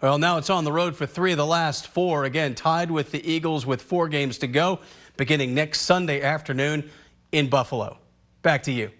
Well, 0.00 0.16
now 0.16 0.38
it's 0.38 0.48
on 0.48 0.64
the 0.64 0.72
road 0.72 0.96
for 0.96 1.04
three 1.04 1.32
of 1.32 1.36
the 1.36 1.44
last 1.44 1.86
four. 1.86 2.24
Again, 2.24 2.54
tied 2.54 2.90
with 2.90 3.10
the 3.10 3.30
Eagles 3.30 3.66
with 3.66 3.82
four 3.82 4.08
games 4.08 4.38
to 4.38 4.46
go, 4.46 4.80
beginning 5.18 5.54
next 5.54 5.82
Sunday 5.82 6.22
afternoon 6.22 6.90
in 7.32 7.50
Buffalo. 7.50 7.98
Back 8.40 8.62
to 8.62 8.72
you. 8.72 8.90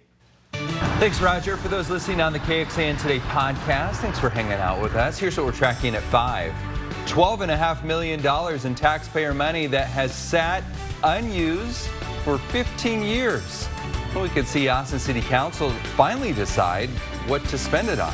Thanks, 0.53 1.19
Roger. 1.19 1.57
For 1.57 1.69
those 1.69 1.89
listening 1.89 2.21
on 2.21 2.33
the 2.33 2.39
KXAN 2.39 3.01
Today 3.01 3.17
podcast, 3.19 3.95
thanks 3.95 4.19
for 4.19 4.29
hanging 4.29 4.53
out 4.53 4.79
with 4.79 4.93
us. 4.95 5.17
Here's 5.17 5.35
what 5.35 5.47
we're 5.47 5.51
tracking 5.53 5.95
at 5.95 6.03
5. 6.03 6.53
$12.5 7.07 7.83
million 7.83 8.19
in 8.63 8.75
taxpayer 8.75 9.33
money 9.33 9.65
that 9.65 9.87
has 9.87 10.13
sat 10.13 10.63
unused 11.03 11.87
for 12.23 12.37
15 12.37 13.01
years. 13.01 13.67
Well, 14.13 14.23
we 14.23 14.29
could 14.29 14.45
see 14.45 14.67
Austin 14.67 14.99
City 14.99 15.21
Council 15.21 15.71
finally 15.95 16.31
decide 16.31 16.89
what 17.25 17.43
to 17.45 17.57
spend 17.57 17.89
it 17.89 17.99
on. 17.99 18.13